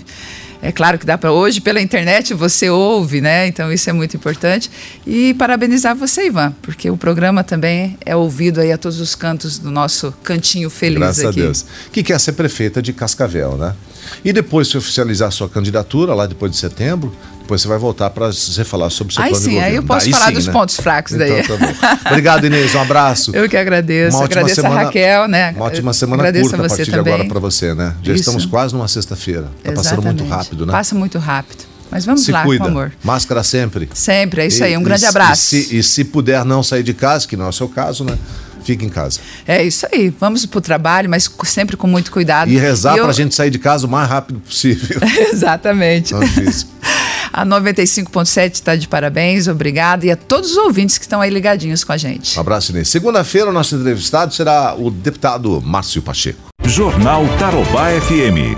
é 0.64 0.72
claro 0.72 0.98
que 0.98 1.06
dá 1.06 1.18
para 1.18 1.30
hoje 1.30 1.60
pela 1.60 1.82
internet 1.82 2.34
você 2.34 2.70
ouve, 2.70 3.20
né? 3.20 3.46
Então 3.48 3.70
isso 3.70 3.90
é 3.90 3.94
muito 3.94 4.16
importante. 4.16 4.72
E 5.06 5.34
parabenizar 5.34 5.94
você, 5.94 6.28
Ivan, 6.28 6.54
porque 6.62 6.90
o 6.90 6.96
programa 6.96 7.44
também 7.44 7.98
é 8.06 8.16
ouvido 8.16 8.62
aí 8.62 8.72
a 8.72 8.78
todos 8.78 9.02
os 9.02 9.14
cantos 9.14 9.60
do 9.60 9.70
nosso 9.70 10.14
cantinho 10.24 10.70
feliz 10.70 11.00
Graças 11.00 11.26
aqui. 11.26 11.42
Graças 11.42 11.64
a 11.64 11.66
Deus. 11.66 11.90
Que 11.92 12.02
quer 12.02 12.18
ser 12.18 12.32
prefeita 12.32 12.82
de 12.82 12.94
Cascavel, 12.94 13.58
né? 13.58 13.76
E 14.24 14.32
depois 14.32 14.70
se 14.70 14.78
oficializar 14.78 15.32
sua 15.34 15.50
candidatura 15.50 16.14
lá 16.14 16.26
depois 16.26 16.50
de 16.54 16.58
setembro, 16.58 17.14
depois 17.44 17.62
você 17.62 17.68
vai 17.68 17.78
voltar 17.78 18.10
para 18.10 18.28
você 18.28 18.64
falar 18.64 18.90
sobre 18.90 19.12
o 19.12 19.14
seu 19.14 19.24
aí 19.24 19.30
plano 19.30 19.44
sim, 19.44 19.50
de 19.50 19.56
governo. 19.56 19.72
Aí 19.72 19.76
eu 19.76 19.84
posso 19.84 20.06
daí 20.06 20.14
falar 20.14 20.28
sim, 20.28 20.34
dos 20.34 20.48
né? 20.48 20.54
pontos 20.54 20.76
fracos 20.78 21.18
daí. 21.18 21.42
Então, 21.42 21.58
tá 21.58 22.00
Obrigado, 22.08 22.46
Inês. 22.46 22.74
Um 22.74 22.82
abraço. 22.82 23.32
Eu 23.36 23.50
que 23.50 23.58
agradeço. 23.58 24.16
Uma 24.16 24.26
agradeço 24.26 24.56
semana, 24.56 24.82
a 24.82 24.84
Raquel, 24.86 25.28
né? 25.28 25.54
Uma 25.56 25.66
ótima 25.66 25.94
semana 25.94 26.24
agradeço 26.24 26.50
curta 26.50 26.66
a, 26.66 26.70
partir 26.70 26.86
também. 26.86 27.04
de 27.04 27.10
agora 27.10 27.26
para 27.28 27.40
você, 27.40 27.74
né? 27.74 27.96
Já 28.02 28.14
Isso. 28.14 28.22
estamos 28.22 28.46
quase 28.46 28.74
numa 28.74 28.88
sexta-feira. 28.88 29.52
Tá 29.62 29.74
passando 29.74 30.02
muito 30.02 30.26
rápido, 30.26 30.66
né? 30.66 30.72
Passa 30.72 30.96
muito 30.96 31.20
rápido. 31.20 31.66
Mas 31.92 32.06
vamos 32.06 32.24
se 32.24 32.32
lá, 32.32 32.44
cuida. 32.44 32.64
com 32.64 32.72
amor. 32.72 32.94
Máscara 33.04 33.44
sempre. 33.44 33.90
Sempre, 33.94 34.42
é 34.42 34.48
isso 34.48 34.62
e, 34.62 34.64
aí. 34.64 34.78
Um 34.78 34.82
grande 34.82 35.04
e, 35.04 35.08
abraço. 35.08 35.56
E 35.56 35.64
se, 35.64 35.78
e 35.78 35.84
se 35.84 36.04
puder 36.06 36.44
não 36.46 36.64
sair 36.64 36.82
de 36.82 36.94
casa, 36.94 37.28
que 37.28 37.36
não 37.36 37.46
é 37.46 37.50
o 37.50 37.54
seu 37.54 37.68
caso, 37.68 38.06
né? 38.06 38.18
Fique 38.64 38.86
em 38.86 38.90
casa. 38.90 39.20
É 39.46 39.62
isso 39.62 39.86
aí. 39.92 40.14
Vamos 40.20 40.46
para 40.46 40.58
o 40.58 40.62
trabalho, 40.62 41.10
mas 41.10 41.30
sempre 41.44 41.76
com 41.76 41.86
muito 41.86 42.12
cuidado. 42.12 42.50
E 42.50 42.58
rezar 42.58 42.96
eu... 42.96 43.04
para 43.04 43.12
a 43.12 43.14
gente 43.14 43.36
sair 43.36 43.50
de 43.50 43.60
casa 43.60 43.86
o 43.86 43.90
mais 43.90 44.08
rápido 44.08 44.40
possível. 44.40 45.00
Exatamente. 45.32 46.14
Não 46.14 46.22
difícil. 46.22 46.68
A 47.34 47.44
95.7 47.44 48.54
está 48.54 48.76
de 48.76 48.88
parabéns, 48.88 49.48
obrigado. 49.48 50.04
E 50.04 50.12
a 50.12 50.16
todos 50.16 50.52
os 50.52 50.58
ouvintes 50.58 51.00
que 51.00 51.06
estão 51.06 51.20
aí 51.20 51.32
ligadinhos 51.32 51.84
com 51.84 51.92
a 51.92 51.98
gente. 51.98 52.38
Um 52.38 52.42
abraço, 52.42 52.72
Inês. 52.72 52.90
Segunda-feira, 52.90 53.50
o 53.50 53.54
nosso 53.54 53.76
entrevistado 53.76 54.32
será 54.32 54.76
o 54.78 54.92
deputado 54.92 55.60
Márcio 55.60 56.04
Pacheco. 56.04 56.40
Jornal 56.64 57.26
Tarobá 57.40 57.90
FM. 57.90 58.56